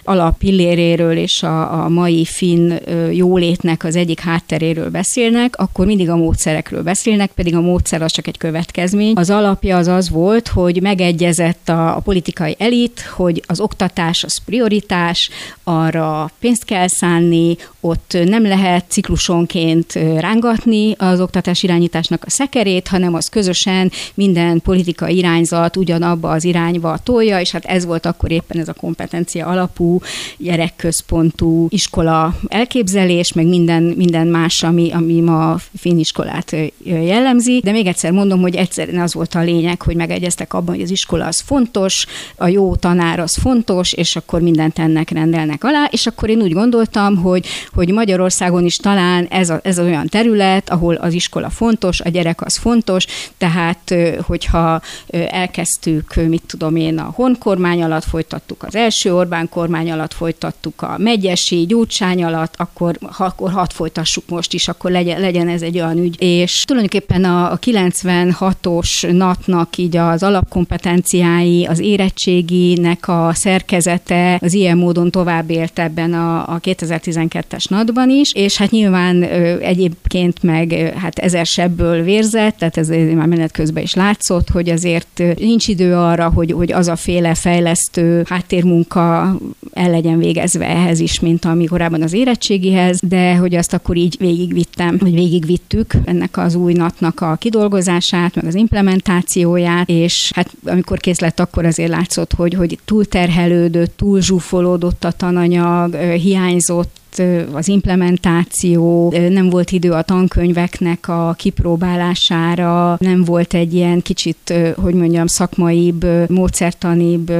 alapilléréről 0.03 1.17
és 1.17 1.43
a, 1.43 1.83
a 1.83 1.89
mai 1.89 2.25
finn 2.25 2.73
jólétnek 3.11 3.83
az 3.83 3.95
egyik 3.95 4.19
hátteréről 4.19 4.89
beszélnek, 4.89 5.55
akkor 5.57 5.85
mindig 5.85 6.09
a 6.09 6.15
módszerekről 6.15 6.83
beszélnek, 6.83 7.31
pedig 7.31 7.55
a 7.55 7.61
módszer 7.61 8.01
az 8.01 8.11
csak 8.11 8.27
egy 8.27 8.37
következmény. 8.37 9.13
Az 9.15 9.29
alapja 9.29 9.77
az 9.77 9.87
az 9.87 10.09
volt, 10.09 10.47
hogy 10.47 10.81
megegyezett 10.81 11.69
a, 11.69 11.95
a 11.95 11.99
politikai 11.99 12.55
elit, 12.59 13.01
hogy 13.01 13.43
az 13.47 13.59
oktatás 13.59 14.23
az 14.23 14.37
prioritás, 14.45 15.29
arra 15.63 16.31
pénzt 16.39 16.65
kell 16.65 16.87
szánni, 16.87 17.57
ott 17.79 18.17
nem 18.25 18.43
lehet 18.43 18.85
ciklusonként 18.87 19.93
rángatni 20.17 20.95
az 20.97 21.19
oktatás 21.21 21.63
irányításnak 21.63 22.23
a 22.25 22.29
szekerét, 22.37 22.87
hanem 22.87 23.13
az 23.13 23.27
közösen 23.29 23.91
minden 24.13 24.61
politikai 24.61 25.17
irányzat 25.17 25.77
ugyanabba 25.77 26.29
az 26.29 26.43
irányba 26.43 26.97
tolja, 27.03 27.39
és 27.39 27.51
hát 27.51 27.65
ez 27.65 27.85
volt 27.85 28.05
akkor 28.05 28.31
éppen 28.31 28.59
ez 28.59 28.67
a 28.67 28.73
kompetencia 28.73 29.45
alapú, 29.45 29.99
gyerekközpontú 30.37 31.67
iskola 31.69 32.35
elképzelés, 32.47 33.33
meg 33.33 33.47
minden, 33.47 33.83
minden 33.83 34.27
más, 34.27 34.63
ami, 34.63 34.91
ami 34.91 35.21
ma 35.21 35.51
a 35.51 35.59
iskolát 35.81 36.55
jellemzi. 36.83 37.61
De 37.63 37.71
még 37.71 37.85
egyszer 37.87 38.11
mondom, 38.11 38.41
hogy 38.41 38.55
egyszerűen 38.55 39.01
az 39.01 39.13
volt 39.13 39.35
a 39.35 39.41
lényeg, 39.41 39.81
hogy 39.81 39.95
megegyeztek 39.95 40.53
abban, 40.53 40.75
hogy 40.75 40.83
az 40.83 40.89
iskola 40.89 41.25
az 41.25 41.39
fontos, 41.39 42.05
a 42.35 42.47
jó 42.47 42.75
tanár 42.75 43.19
az 43.19 43.35
fontos, 43.35 43.93
és 43.93 44.15
akkor 44.15 44.41
mindent 44.41 44.79
ennek 44.79 45.09
rendelnek 45.09 45.63
alá, 45.63 45.87
és 45.91 46.07
akkor 46.07 46.29
én 46.29 46.41
úgy 46.41 46.53
gondoltam, 46.53 47.15
hogy, 47.15 47.45
hogy 47.73 47.91
Magyarországon 47.91 48.65
is 48.65 48.77
talán 48.77 49.25
ez, 49.25 49.49
a, 49.49 49.59
ez 49.63 49.79
olyan 49.79 50.07
terület, 50.07 50.69
ahol 50.69 50.95
az 50.95 51.13
iskola 51.13 51.49
fontos, 51.49 52.01
a 52.01 52.09
gyerek 52.09 52.26
az 52.35 52.55
fontos, 52.57 53.05
tehát 53.37 53.95
hogyha 54.21 54.81
elkezdtük, 55.29 56.13
mit 56.27 56.43
tudom 56.47 56.75
én, 56.75 56.99
a 56.99 57.11
Hon 57.15 57.35
kormány 57.39 57.83
alatt 57.83 58.03
folytattuk, 58.03 58.63
az 58.63 58.75
első 58.75 59.15
Orbán 59.15 59.49
kormány 59.49 59.91
alatt 59.91 60.13
folytattuk, 60.13 60.81
a 60.81 60.95
Megyesi, 60.97 61.65
Gyurcsány 61.65 62.23
alatt, 62.23 62.53
akkor, 62.57 62.97
ha, 63.01 63.25
akkor 63.25 63.51
hat 63.51 63.73
folytassuk 63.73 64.23
most 64.29 64.53
is, 64.53 64.67
akkor 64.67 64.91
legyen, 64.91 65.19
legyen 65.19 65.47
ez 65.47 65.61
egy 65.61 65.79
olyan 65.79 65.97
ügy. 65.97 66.15
És 66.21 66.63
tulajdonképpen 66.65 67.23
a, 67.23 67.51
a 67.51 67.59
96-os 67.59 69.11
NAT-nak 69.11 69.77
így 69.77 69.97
az 69.97 70.23
alapkompetenciái, 70.23 71.65
az 71.65 71.79
érettséginek 71.79 73.07
a 73.07 73.31
szerkezete 73.33 74.37
az 74.41 74.53
ilyen 74.53 74.77
módon 74.77 75.11
tovább 75.11 75.49
élt 75.49 75.79
ebben 75.79 76.13
a, 76.13 76.53
a 76.53 76.59
2012-es 76.59 77.69
NAT-ban 77.69 78.09
is, 78.09 78.33
és 78.33 78.57
hát 78.57 78.71
nyilván 78.71 79.23
egyébként 79.61 80.43
meg 80.43 80.93
hát 80.97 81.19
ezer 81.19 81.45
sebből 81.45 82.03
érzett, 82.17 82.57
tehát 82.57 82.77
ez 82.77 82.87
már 82.87 83.27
menet 83.27 83.51
közben 83.51 83.83
is 83.83 83.93
látszott, 83.93 84.49
hogy 84.49 84.69
azért 84.69 85.21
nincs 85.37 85.67
idő 85.67 85.95
arra, 85.95 86.29
hogy, 86.29 86.51
hogy 86.51 86.71
az 86.71 86.87
a 86.87 86.95
féle 86.95 87.35
fejlesztő 87.35 88.23
háttérmunka 88.29 89.37
el 89.73 89.89
legyen 89.89 90.17
végezve 90.17 90.67
ehhez 90.67 90.99
is, 90.99 91.19
mint 91.19 91.45
ami 91.45 91.65
korábban 91.65 92.01
az 92.01 92.13
érettségihez, 92.13 92.99
de 93.01 93.35
hogy 93.35 93.55
azt 93.55 93.73
akkor 93.73 93.95
így 93.95 94.15
végigvittem, 94.19 94.97
vagy 94.99 95.13
végigvittük 95.13 95.93
ennek 96.05 96.37
az 96.37 96.55
új 96.55 96.73
natnak 96.73 97.21
a 97.21 97.35
kidolgozását, 97.35 98.35
meg 98.35 98.45
az 98.45 98.55
implementációját, 98.55 99.89
és 99.89 100.31
hát 100.35 100.55
amikor 100.65 100.99
kész 100.99 101.19
lett, 101.19 101.39
akkor 101.39 101.65
azért 101.65 101.89
látszott, 101.89 102.33
hogy, 102.33 102.53
hogy 102.53 102.79
túlterhelődött, 102.85 103.97
túl 103.97 104.21
zsúfolódott 104.21 105.03
a 105.03 105.11
tananyag, 105.11 105.95
hiányzott 105.95 107.06
az 107.53 107.67
implementáció, 107.67 109.13
nem 109.29 109.49
volt 109.49 109.71
idő 109.71 109.91
a 109.91 110.01
tankönyveknek 110.01 111.07
a 111.07 111.35
kipróbálására, 111.37 112.97
nem 112.99 113.23
volt 113.23 113.53
egy 113.53 113.73
ilyen 113.73 114.01
kicsit, 114.01 114.53
hogy 114.75 114.93
mondjam, 114.93 115.27
szakmaibb, 115.27 116.29
módszertanibb 116.29 117.31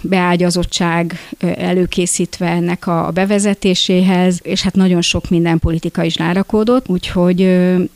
beágyazottság 0.00 1.18
előkészítve 1.56 2.46
ennek 2.46 2.86
a 2.86 3.10
bevezetéséhez, 3.14 4.40
és 4.42 4.62
hát 4.62 4.74
nagyon 4.74 5.02
sok 5.02 5.30
minden 5.30 5.58
politika 5.58 6.02
is 6.02 6.16
rárakódott, 6.16 6.88
úgyhogy 6.88 7.36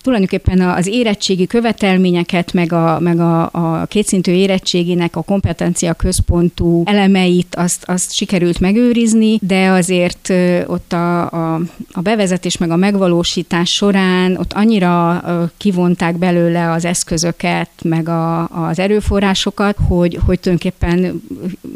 tulajdonképpen 0.03 0.61
az 0.61 0.87
érettségi 0.87 1.47
követelményeket, 1.47 2.53
meg 2.53 2.73
a, 2.73 2.99
meg 3.01 3.21
a, 3.21 3.43
a 3.53 3.87
kétszintű 3.89 4.33
érettséginek 4.33 5.17
a 5.17 5.23
kompetencia 5.23 5.95
központú 5.95 6.83
elemeit, 6.85 7.55
azt, 7.55 7.85
azt 7.85 8.13
sikerült 8.13 8.61
megőrizni, 8.61 9.39
de 9.43 9.69
azért 9.69 10.33
ott 10.67 10.93
a 10.93 11.06
a, 11.27 11.55
a 11.93 12.01
bevezetés 12.01 12.57
meg 12.57 12.71
a 12.71 12.77
megvalósítás 12.77 13.71
során 13.75 14.37
ott 14.37 14.53
annyira 14.53 15.23
kivonták 15.57 16.17
belőle 16.17 16.71
az 16.71 16.85
eszközöket, 16.85 17.71
meg 17.83 18.09
a, 18.09 18.49
az 18.49 18.79
erőforrásokat, 18.79 19.77
hogy, 19.89 20.19
hogy 20.27 20.41
tulajdonképpen 20.41 21.23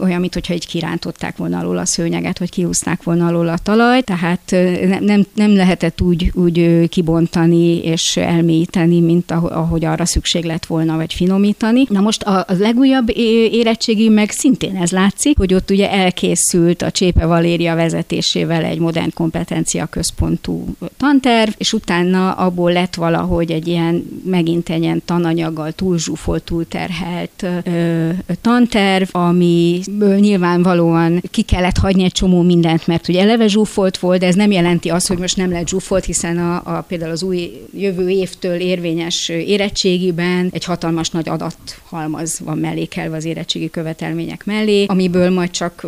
olyan, 0.00 0.20
mintha 0.20 0.52
egy 0.52 0.66
kirántották 0.66 1.36
volna 1.36 1.58
alól 1.58 1.78
a 1.78 1.84
szőnyeget, 1.84 2.38
vagy 2.38 2.50
kiúzták 2.50 3.02
volna 3.02 3.26
alól 3.26 3.48
a 3.48 3.58
talajt, 3.58 4.04
tehát 4.04 4.56
nem, 5.00 5.26
nem 5.34 5.54
lehetett 5.54 6.00
úgy, 6.00 6.30
úgy 6.34 6.88
kibontani 6.88 7.84
és 7.84 8.16
elmélyíteni, 8.16 9.00
mint 9.00 9.30
ahogy 9.30 9.84
arra 9.84 10.04
szükség 10.04 10.44
lett 10.44 10.66
volna, 10.66 10.96
vagy 10.96 11.14
finomítani. 11.14 11.86
Na 11.88 12.00
most 12.00 12.22
a, 12.22 12.38
a 12.38 12.54
legújabb 12.58 13.10
érettségi 13.52 14.08
meg 14.08 14.30
szintén 14.30 14.76
ez 14.76 14.90
látszik, 14.90 15.36
hogy 15.36 15.54
ott 15.54 15.70
ugye 15.70 15.90
elkészült 15.90 16.82
a 16.82 16.90
Csépe 16.90 17.26
Valéria 17.26 17.74
vezetésével 17.74 18.64
egy 18.64 18.78
modern 18.78 19.10
kompetencia 19.20 19.87
központú 19.87 20.64
tanterv, 20.96 21.50
és 21.56 21.72
utána 21.72 22.33
abból 22.33 22.72
lett 22.72 22.94
valahogy 22.94 23.50
egy 23.50 23.66
ilyen, 23.66 24.22
megint 24.24 24.68
egy 24.68 24.83
ilyen 24.83 25.02
tananyaggal 25.04 25.72
túlzsúfolt, 25.72 26.42
túlterhelt 26.42 27.46
ö, 27.64 28.09
tanterv, 28.40 29.09
amiből 29.12 30.18
nyilvánvalóan 30.18 31.22
ki 31.30 31.42
kellett 31.42 31.76
hagyni 31.76 32.04
egy 32.04 32.12
csomó 32.12 32.42
mindent, 32.42 32.87
mert 32.87 33.09
ugye 33.09 33.20
eleve 33.20 33.46
zsúfolt 33.46 33.98
volt, 33.98 34.20
de 34.20 34.26
ez 34.26 34.35
nem 34.35 34.50
jelenti 34.50 34.88
azt, 34.88 35.09
hogy 35.09 35.18
most 35.18 35.37
nem 35.37 35.50
lett 35.50 35.68
zsúfolt, 35.68 36.04
hiszen 36.04 36.38
a, 36.38 36.62
a 36.64 36.85
például 36.88 37.11
az 37.11 37.22
új 37.22 37.66
jövő 37.74 38.09
évtől 38.09 38.61
érvényes 38.61 39.28
érettségiben 39.28 40.48
egy 40.52 40.64
hatalmas 40.64 41.11
nagy 41.11 41.28
adathalmaz 41.28 42.40
van 42.44 42.59
mellékelve 42.59 43.16
az 43.16 43.24
érettségi 43.24 43.70
követelmények 43.70 44.44
mellé, 44.44 44.85
amiből 44.85 45.30
majd 45.30 45.50
csak, 45.50 45.87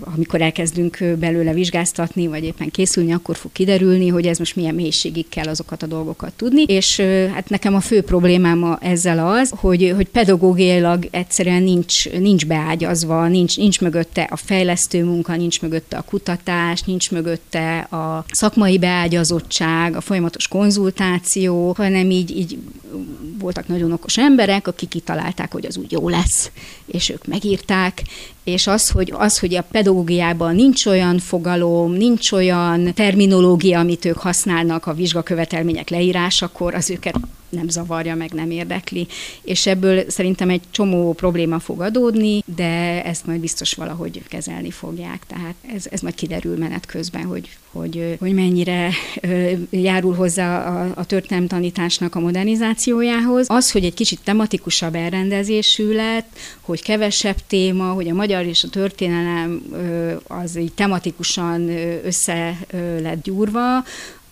amikor 0.00 0.40
elkezdünk 0.40 1.04
belőle 1.18 1.52
vizsgáztatni, 1.52 2.26
vagy 2.26 2.44
éppen 2.44 2.70
készülni, 2.72 3.12
akkor 3.12 3.36
fog 3.36 3.52
kiderülni, 3.52 4.08
hogy 4.08 4.26
ez 4.26 4.38
most 4.38 4.56
milyen 4.56 4.74
mélységig 4.74 5.28
kell 5.28 5.46
azokat 5.46 5.82
a 5.82 5.86
dolgokat 5.86 6.32
tudni. 6.32 6.62
És 6.62 7.00
hát 7.34 7.48
nekem 7.48 7.74
a 7.74 7.80
fő 7.80 8.02
problémám 8.02 8.78
ezzel 8.80 9.26
az, 9.26 9.52
hogy, 9.56 9.92
hogy 9.96 10.08
pedagógiailag 10.08 11.08
egyszerűen 11.10 11.62
nincs, 11.62 12.10
nincs 12.10 12.46
beágyazva, 12.46 13.28
nincs, 13.28 13.56
nincs 13.56 13.80
mögötte 13.80 14.22
a 14.22 14.36
fejlesztő 14.36 15.04
munka, 15.04 15.36
nincs 15.36 15.60
mögötte 15.60 15.96
a 15.96 16.02
kutatás, 16.02 16.82
nincs 16.82 17.10
mögötte 17.10 17.78
a 17.78 18.24
szakmai 18.30 18.78
beágyazottság, 18.78 19.96
a 19.96 20.00
folyamatos 20.00 20.48
konzultáció, 20.48 21.72
hanem 21.76 22.10
így, 22.10 22.36
így 22.36 22.58
voltak 23.38 23.68
nagyon 23.68 23.92
okos 23.92 24.18
emberek, 24.18 24.66
akik 24.68 24.88
kitalálták, 24.88 25.52
hogy 25.52 25.66
az 25.66 25.76
úgy 25.76 25.92
jó 25.92 26.08
lesz, 26.08 26.50
és 26.86 27.08
ők 27.08 27.26
megírták, 27.26 28.02
és 28.44 28.66
az, 28.66 28.90
hogy, 28.90 29.12
az, 29.16 29.38
hogy 29.38 29.54
a 29.54 29.64
pedagógiában 29.70 30.54
nincs 30.54 30.86
olyan 30.86 31.18
fogalom, 31.18 31.92
nincs 31.92 32.32
olyan 32.32 32.94
terminológia, 32.94 33.78
amit 33.78 34.04
ők 34.04 34.18
használnak 34.18 34.86
a 34.86 34.94
vizsgakövetelmények 34.94 35.88
leírásakor, 35.88 36.74
az 36.74 36.90
őket 36.90 37.14
nem 37.52 37.68
zavarja, 37.68 38.14
meg 38.14 38.32
nem 38.32 38.50
érdekli. 38.50 39.06
És 39.42 39.66
ebből 39.66 40.10
szerintem 40.10 40.50
egy 40.50 40.62
csomó 40.70 41.12
probléma 41.12 41.58
fog 41.58 41.80
adódni, 41.80 42.42
de 42.56 43.04
ezt 43.04 43.26
majd 43.26 43.40
biztos 43.40 43.74
valahogy 43.74 44.22
kezelni 44.28 44.70
fogják. 44.70 45.26
Tehát 45.26 45.54
ez, 45.74 45.86
ez 45.90 46.00
majd 46.00 46.14
kiderül 46.14 46.56
menet 46.56 46.86
közben, 46.86 47.24
hogy, 47.24 47.48
hogy, 47.72 48.16
hogy 48.20 48.34
mennyire 48.34 48.90
járul 49.70 50.14
hozzá 50.14 50.66
a, 50.68 50.92
a 50.94 51.04
történelemtanításnak 51.04 52.14
a 52.14 52.20
modernizációjához. 52.20 53.46
Az, 53.48 53.70
hogy 53.70 53.84
egy 53.84 53.94
kicsit 53.94 54.20
tematikusabb 54.24 54.94
elrendezésű 54.94 55.92
lett, 55.92 56.38
hogy 56.60 56.82
kevesebb 56.82 57.36
téma, 57.46 57.92
hogy 57.92 58.08
a 58.08 58.14
magyar 58.14 58.44
és 58.44 58.64
a 58.64 58.68
történelem 58.68 59.62
az 60.26 60.56
így 60.56 60.72
tematikusan 60.72 61.68
össze 62.04 62.58
lett 63.02 63.22
gyúrva, 63.22 63.84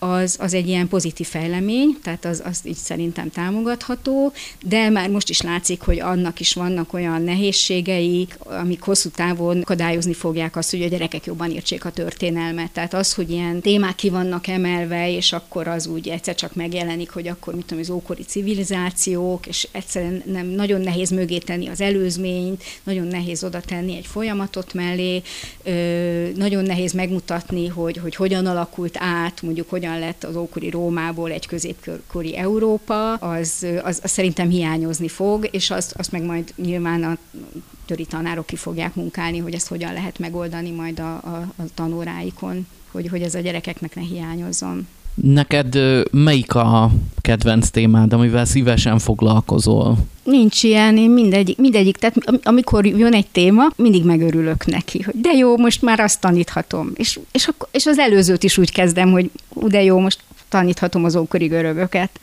az, 0.03 0.37
az 0.39 0.53
egy 0.53 0.67
ilyen 0.67 0.87
pozitív 0.87 1.27
fejlemény, 1.27 1.97
tehát 2.03 2.25
az, 2.25 2.41
az 2.45 2.59
így 2.63 2.75
szerintem 2.75 3.29
támogatható, 3.29 4.31
de 4.63 4.89
már 4.89 5.09
most 5.09 5.29
is 5.29 5.41
látszik, 5.41 5.81
hogy 5.81 5.99
annak 5.99 6.39
is 6.39 6.53
vannak 6.53 6.93
olyan 6.93 7.21
nehézségei, 7.21 8.27
amik 8.37 8.81
hosszú 8.81 9.09
távon 9.09 9.61
akadályozni 9.61 10.13
fogják 10.13 10.55
azt, 10.55 10.71
hogy 10.71 10.81
a 10.81 10.87
gyerekek 10.87 11.25
jobban 11.25 11.51
értsék 11.51 11.85
a 11.85 11.91
történelmet. 11.91 12.71
Tehát 12.71 12.93
az, 12.93 13.13
hogy 13.13 13.31
ilyen 13.31 13.61
témák 13.61 13.95
ki 13.95 14.09
vannak 14.09 14.47
emelve, 14.47 15.11
és 15.15 15.33
akkor 15.33 15.67
az 15.67 15.87
úgy 15.87 16.07
egyszer 16.09 16.35
csak 16.35 16.55
megjelenik, 16.55 17.09
hogy 17.09 17.27
akkor 17.27 17.55
mit 17.55 17.65
tudom, 17.65 17.83
az 17.83 17.89
ókori 17.89 18.23
civilizációk, 18.23 19.47
és 19.47 19.67
egyszerűen 19.71 20.23
nem, 20.25 20.47
nagyon 20.47 20.81
nehéz 20.81 21.09
mögé 21.09 21.37
tenni 21.37 21.67
az 21.67 21.81
előzményt, 21.81 22.63
nagyon 22.83 23.07
nehéz 23.07 23.43
oda 23.43 23.59
tenni 23.59 23.95
egy 23.95 24.05
folyamatot 24.05 24.73
mellé, 24.73 25.21
ö, 25.63 26.27
nagyon 26.35 26.63
nehéz 26.63 26.91
megmutatni, 26.91 27.67
hogy, 27.67 27.97
hogy 27.97 28.15
hogyan 28.15 28.45
alakult 28.45 28.95
át, 28.99 29.41
mondjuk 29.41 29.69
hogyan 29.69 29.89
hogyan 29.91 30.07
lett 30.07 30.23
az 30.23 30.35
ókori 30.35 30.69
Rómából 30.69 31.31
egy 31.31 31.47
középkori 31.47 32.37
Európa, 32.37 33.13
az, 33.13 33.65
az, 33.83 33.99
az 34.03 34.11
szerintem 34.11 34.49
hiányozni 34.49 35.07
fog, 35.07 35.47
és 35.51 35.69
azt, 35.69 35.93
azt 35.97 36.11
meg 36.11 36.23
majd 36.23 36.53
nyilván 36.55 37.03
a 37.03 37.17
töri 37.85 38.05
tanárok 38.05 38.45
ki 38.45 38.55
fogják 38.55 38.95
munkálni, 38.95 39.37
hogy 39.37 39.53
ezt 39.53 39.67
hogyan 39.67 39.93
lehet 39.93 40.19
megoldani 40.19 40.71
majd 40.71 40.99
a, 40.99 41.13
a, 41.13 41.53
a 41.55 41.63
tanóráikon, 41.73 42.67
hogy, 42.91 43.07
hogy 43.07 43.21
ez 43.21 43.35
a 43.35 43.39
gyerekeknek 43.39 43.95
ne 43.95 44.01
hiányozzon. 44.01 44.87
Neked 45.13 45.79
melyik 46.11 46.55
a 46.55 46.91
kedvenc 47.21 47.69
témád, 47.69 48.13
amivel 48.13 48.45
szívesen 48.45 48.99
foglalkozol? 48.99 49.97
Nincs 50.23 50.63
ilyen, 50.63 50.97
én 50.97 51.09
mindegyik, 51.09 51.57
mindegyik, 51.57 51.97
tehát 51.97 52.15
amikor 52.43 52.85
jön 52.85 53.13
egy 53.13 53.27
téma, 53.31 53.63
mindig 53.75 54.05
megörülök 54.05 54.65
neki, 54.65 55.01
hogy 55.01 55.13
de 55.21 55.31
jó, 55.31 55.57
most 55.57 55.81
már 55.81 55.99
azt 55.99 56.19
taníthatom. 56.19 56.91
És, 56.95 57.19
és, 57.31 57.47
akkor, 57.47 57.67
és 57.71 57.85
az 57.85 57.97
előzőt 57.97 58.43
is 58.43 58.57
úgy 58.57 58.71
kezdem, 58.71 59.11
hogy 59.11 59.31
de 59.67 59.83
jó, 59.83 59.99
most 59.99 60.19
taníthatom 60.49 61.03
az 61.03 61.15
ókori 61.15 61.45
görögöket 61.47 62.19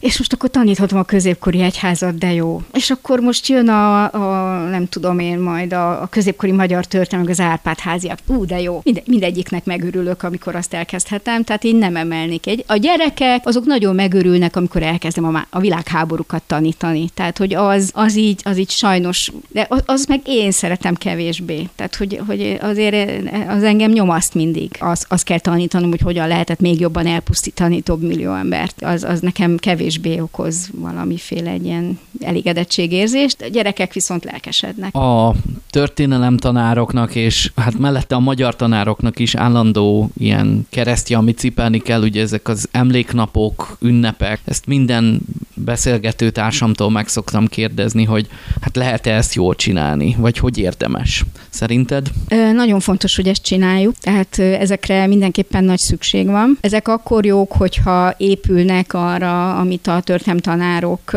és 0.00 0.18
most 0.18 0.32
akkor 0.32 0.50
taníthatom 0.50 0.98
a 0.98 1.02
középkori 1.02 1.60
egyházat, 1.60 2.18
de 2.18 2.32
jó. 2.32 2.62
És 2.72 2.90
akkor 2.90 3.20
most 3.20 3.48
jön 3.48 3.68
a, 3.68 4.12
a 4.12 4.58
nem 4.68 4.88
tudom 4.88 5.18
én 5.18 5.38
majd, 5.38 5.72
a, 5.72 6.02
a 6.02 6.06
középkori 6.06 6.52
magyar 6.52 6.84
történelem, 6.84 7.30
az 7.30 7.40
Árpád 7.40 7.78
háziak. 7.78 8.18
Ú, 8.26 8.44
de 8.44 8.60
jó. 8.60 8.80
Minde, 8.84 9.02
mindegyiknek 9.06 9.64
megörülök, 9.64 10.22
amikor 10.22 10.54
azt 10.54 10.74
elkezdhetem, 10.74 11.44
tehát 11.44 11.64
én 11.64 11.76
nem 11.76 11.96
emelnék 11.96 12.46
egy. 12.46 12.64
A 12.66 12.76
gyerekek, 12.76 13.46
azok 13.46 13.64
nagyon 13.64 13.94
megörülnek, 13.94 14.56
amikor 14.56 14.82
elkezdem 14.82 15.24
a, 15.24 15.46
a 15.50 15.60
világháborúkat 15.60 16.42
tanítani. 16.46 17.08
Tehát, 17.14 17.38
hogy 17.38 17.54
az, 17.54 17.90
az 17.94 18.16
így, 18.16 18.40
az 18.44 18.58
így 18.58 18.70
sajnos, 18.70 19.32
de 19.48 19.68
az, 19.84 20.04
meg 20.08 20.20
én 20.24 20.50
szeretem 20.50 20.94
kevésbé. 20.94 21.68
Tehát, 21.76 21.94
hogy, 21.96 22.20
hogy 22.26 22.58
azért 22.60 23.22
az 23.48 23.62
engem 23.62 23.90
nyomaszt 23.90 24.34
mindig. 24.34 24.70
Az, 24.78 25.04
az 25.08 25.22
kell 25.22 25.38
tanítanom, 25.38 25.90
hogy 25.90 26.00
hogyan 26.00 26.28
lehetett 26.28 26.60
még 26.60 26.80
jobban 26.80 27.06
elpusztítani 27.06 27.80
több 27.80 28.02
millió 28.02 28.34
embert. 28.34 28.82
Az, 28.82 29.04
az 29.04 29.20
nekem 29.20 29.56
kevés 29.56 29.85
kevésbé 29.86 30.20
okoz 30.20 30.70
valamiféle 30.74 31.50
egy 31.50 31.64
ilyen 31.64 31.98
elégedettségérzést, 32.20 33.42
a 33.42 33.46
gyerekek 33.46 33.92
viszont 33.92 34.24
lelkesednek. 34.24 34.94
A 34.94 35.34
történelem 35.70 36.36
tanároknak 36.36 37.14
és 37.14 37.52
hát 37.56 37.78
mellette 37.78 38.14
a 38.14 38.20
magyar 38.20 38.56
tanároknak 38.56 39.18
is 39.18 39.34
állandó 39.34 40.10
ilyen 40.16 40.66
keresztje, 40.70 41.16
amit 41.16 41.38
cipelni 41.38 41.78
kell, 41.78 42.02
ugye 42.02 42.22
ezek 42.22 42.48
az 42.48 42.68
emléknapok, 42.70 43.76
ünnepek, 43.80 44.40
ezt 44.44 44.66
minden 44.66 45.20
beszélgető 45.56 46.30
társamtól 46.30 46.90
meg 46.90 47.08
szoktam 47.08 47.46
kérdezni, 47.46 48.04
hogy 48.04 48.26
hát 48.60 48.76
lehet-e 48.76 49.14
ezt 49.14 49.34
jól 49.34 49.54
csinálni, 49.54 50.16
vagy 50.18 50.38
hogy 50.38 50.58
érdemes? 50.58 51.24
Szerinted? 51.48 52.10
Nagyon 52.54 52.80
fontos, 52.80 53.16
hogy 53.16 53.28
ezt 53.28 53.42
csináljuk, 53.42 53.94
tehát 53.98 54.38
ezekre 54.38 55.06
mindenképpen 55.06 55.64
nagy 55.64 55.78
szükség 55.78 56.26
van. 56.26 56.58
Ezek 56.60 56.88
akkor 56.88 57.24
jók, 57.24 57.52
hogyha 57.52 58.14
épülnek 58.16 58.94
arra, 58.94 59.58
amit 59.58 59.86
a 59.86 60.00
történelemtanárok, 60.00 61.12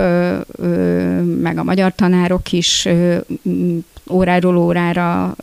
meg 1.41 1.57
a 1.57 1.63
magyar 1.63 1.95
tanárok 1.95 2.51
is 2.51 2.87
óráról 4.09 4.57
órára 4.57 5.35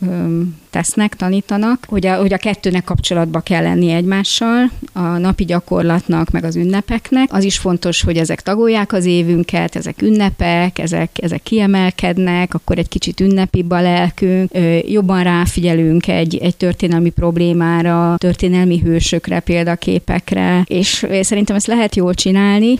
tesznek, 0.69 1.15
tanítanak, 1.15 1.85
hogy 1.87 2.05
a, 2.05 2.15
hogy 2.15 2.33
a 2.33 2.37
kettőnek 2.37 2.83
kapcsolatba 2.83 3.39
kell 3.39 3.63
lenni 3.63 3.89
egymással, 3.91 4.71
a 4.93 4.99
napi 4.99 5.45
gyakorlatnak, 5.45 6.29
meg 6.29 6.43
az 6.43 6.55
ünnepeknek. 6.55 7.33
Az 7.33 7.43
is 7.43 7.57
fontos, 7.57 8.01
hogy 8.01 8.17
ezek 8.17 8.41
tagolják 8.41 8.93
az 8.93 9.05
évünket, 9.05 9.75
ezek 9.75 10.01
ünnepek, 10.01 10.79
ezek, 10.79 11.09
ezek 11.21 11.43
kiemelkednek, 11.43 12.53
akkor 12.53 12.77
egy 12.77 12.87
kicsit 12.87 13.19
ünnepibb 13.19 13.71
a 13.71 13.81
lelkünk, 13.81 14.51
jobban 14.87 15.23
ráfigyelünk 15.23 16.07
egy, 16.07 16.37
egy 16.37 16.57
történelmi 16.57 17.09
problémára, 17.09 18.15
történelmi 18.17 18.79
hősökre, 18.79 19.39
példaképekre, 19.39 20.63
és 20.65 21.05
szerintem 21.21 21.55
ezt 21.55 21.67
lehet 21.67 21.95
jól 21.95 22.13
csinálni. 22.13 22.79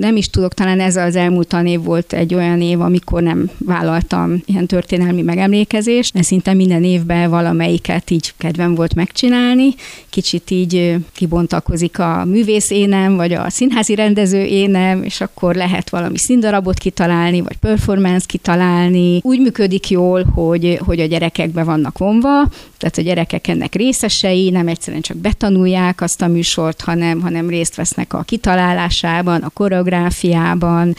Nem 0.00 0.16
is 0.16 0.30
tudok, 0.30 0.54
talán 0.54 0.80
ez 0.80 0.96
az 0.96 1.16
elmúlt 1.16 1.48
tanév 1.48 1.82
volt 1.82 2.12
egy 2.12 2.34
olyan 2.34 2.60
év, 2.60 2.80
amikor 2.80 3.22
nem 3.22 3.50
vállaltam 3.58 4.42
ilyen 4.46 4.66
történelmi 4.66 5.22
megemlékezést, 5.22 6.14
de 6.14 6.22
szinte 6.22 6.54
minden 6.54 6.84
évben 6.84 7.25
valamelyiket 7.28 8.10
így 8.10 8.32
kedvem 8.38 8.74
volt 8.74 8.94
megcsinálni. 8.94 9.74
Kicsit 10.10 10.50
így 10.50 10.96
kibontakozik 11.12 11.98
a 11.98 12.24
művész 12.24 12.70
énem, 12.70 13.16
vagy 13.16 13.32
a 13.32 13.50
színházi 13.50 13.94
rendező 13.94 14.44
énem, 14.44 15.02
és 15.02 15.20
akkor 15.20 15.54
lehet 15.54 15.90
valami 15.90 16.18
színdarabot 16.18 16.78
kitalálni, 16.78 17.40
vagy 17.40 17.56
performance 17.56 18.26
kitalálni. 18.28 19.20
Úgy 19.22 19.40
működik 19.40 19.90
jól, 19.90 20.24
hogy, 20.24 20.80
hogy 20.84 21.00
a 21.00 21.06
gyerekekbe 21.06 21.62
vannak 21.62 21.98
vonva, 21.98 22.48
tehát 22.78 22.98
a 22.98 23.02
gyerekek 23.02 23.48
ennek 23.48 23.74
részesei, 23.74 24.50
nem 24.50 24.68
egyszerűen 24.68 25.02
csak 25.02 25.16
betanulják 25.16 26.00
azt 26.00 26.22
a 26.22 26.26
műsort, 26.26 26.80
hanem, 26.80 27.20
hanem 27.20 27.48
részt 27.48 27.74
vesznek 27.74 28.12
a 28.12 28.22
kitalálásában, 28.22 29.42
a 29.42 29.48
koreográfiában, 29.48 30.94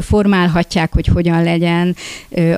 formálhatják, 0.00 0.92
hogy 0.92 1.06
hogyan 1.06 1.42
legyen 1.42 1.96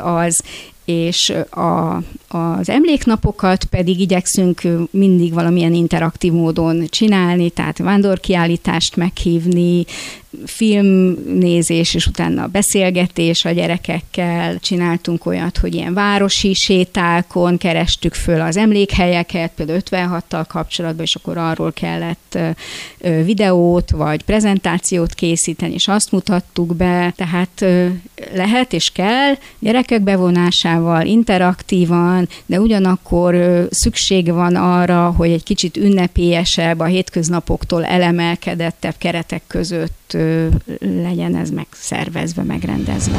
az, 0.03 0.43
és 0.85 1.33
a, 1.51 1.99
az 2.35 2.68
emléknapokat 2.68 3.64
pedig 3.64 4.01
igyekszünk 4.01 4.62
mindig 4.91 5.33
valamilyen 5.33 5.74
interaktív 5.74 6.33
módon 6.33 6.85
csinálni, 6.89 7.51
tehát 7.51 7.78
vándorkiállítást 7.78 8.97
meghívni, 8.97 9.85
filmnézés, 10.45 11.95
és 11.95 12.07
utána 12.07 12.47
beszélgetés 12.47 13.45
a 13.45 13.51
gyerekekkel. 13.51 14.59
Csináltunk 14.59 15.26
olyat, 15.26 15.59
hogy 15.59 15.74
ilyen 15.74 15.95
városi 15.95 16.55
sétákon 16.55 17.57
kerestük 17.59 18.14
föl 18.14 18.41
az 18.41 18.57
emlékhelyeket, 18.57 19.53
például 19.55 19.80
56-tal 19.91 20.45
kapcsolatban, 20.49 21.05
és 21.05 21.14
akkor 21.14 21.39
arról 21.39 21.72
kellett 21.72 22.39
videót 23.24 23.91
vagy 23.91 24.22
prezentációt 24.22 25.14
készíteni, 25.14 25.74
és 25.74 25.89
azt 25.89 26.12
mutattuk 26.12 26.76
be. 26.76 27.12
Tehát 27.16 27.64
lehet 28.35 28.72
és 28.72 28.91
kell 28.91 29.35
gyerekek 29.59 30.03
bevonásával, 30.03 31.07
interaktívan, 31.07 32.22
de 32.47 32.61
ugyanakkor 32.61 33.37
szükség 33.70 34.33
van 34.33 34.57
arra, 34.57 35.11
hogy 35.11 35.31
egy 35.31 35.43
kicsit 35.43 35.77
ünnepélyesebb, 35.77 36.81
a 36.81 36.85
hétköznapoktól 36.85 37.85
elemelkedettebb 37.85 38.95
keretek 38.99 39.43
között 39.47 40.16
legyen 40.81 41.37
ez 41.37 41.51
megszervezve, 41.51 42.43
megrendezve. 42.43 43.18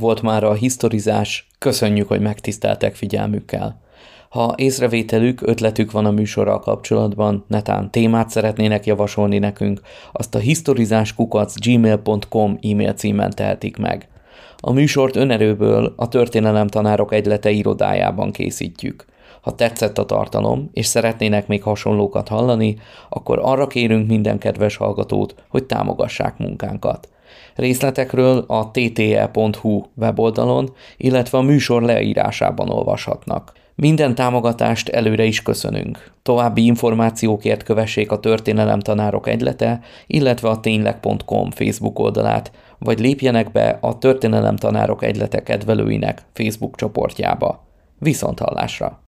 Volt 0.00 0.22
már 0.22 0.44
a 0.44 0.52
historizás, 0.52 1.48
köszönjük, 1.58 2.08
hogy 2.08 2.20
megtiszteltek 2.20 2.94
figyelmükkel. 2.94 3.80
Ha 4.28 4.54
észrevételük, 4.56 5.40
ötletük 5.42 5.90
van 5.90 6.06
a 6.06 6.10
műsorral 6.10 6.60
kapcsolatban, 6.60 7.44
netán 7.48 7.90
témát 7.90 8.30
szeretnének 8.30 8.86
javasolni 8.86 9.38
nekünk, 9.38 9.80
azt 10.12 10.34
a 10.34 10.38
historizáskukac.gmail.com 10.38 12.58
e-mail 12.62 12.92
címen 12.92 13.30
tehetik 13.30 13.76
meg. 13.76 14.08
A 14.56 14.72
műsort 14.72 15.16
önerőből 15.16 15.92
a 15.96 16.08
Történelemtanárok 16.08 17.12
Egylete 17.12 17.50
irodájában 17.50 18.32
készítjük. 18.32 19.04
Ha 19.40 19.54
tetszett 19.54 19.98
a 19.98 20.06
tartalom, 20.06 20.70
és 20.72 20.86
szeretnének 20.86 21.46
még 21.46 21.62
hasonlókat 21.62 22.28
hallani, 22.28 22.78
akkor 23.08 23.38
arra 23.42 23.66
kérünk 23.66 24.08
minden 24.08 24.38
kedves 24.38 24.76
hallgatót, 24.76 25.34
hogy 25.48 25.64
támogassák 25.64 26.38
munkánkat. 26.38 27.08
Részletekről 27.54 28.44
a 28.46 28.70
tte.hu 28.70 29.82
weboldalon, 29.94 30.72
illetve 30.96 31.38
a 31.38 31.42
műsor 31.42 31.82
leírásában 31.82 32.70
olvashatnak. 32.70 33.52
Minden 33.74 34.14
támogatást 34.14 34.88
előre 34.88 35.24
is 35.24 35.42
köszönünk. 35.42 36.12
További 36.22 36.64
információkért 36.64 37.62
kövessék 37.62 38.10
a 38.10 38.20
Történelem 38.20 38.80
Tanárok 38.80 39.28
Egylete, 39.28 39.80
illetve 40.06 40.48
a 40.48 40.60
tényleg.com 40.60 41.50
Facebook 41.50 41.98
oldalát, 41.98 42.52
vagy 42.78 43.00
lépjenek 43.00 43.52
be 43.52 43.78
a 43.80 43.98
Történelem 43.98 44.56
Tanárok 44.56 45.02
Egylete 45.02 45.42
kedvelőinek 45.42 46.22
Facebook 46.32 46.76
csoportjába. 46.76 47.64
Viszont 47.98 48.38
hallásra! 48.38 48.98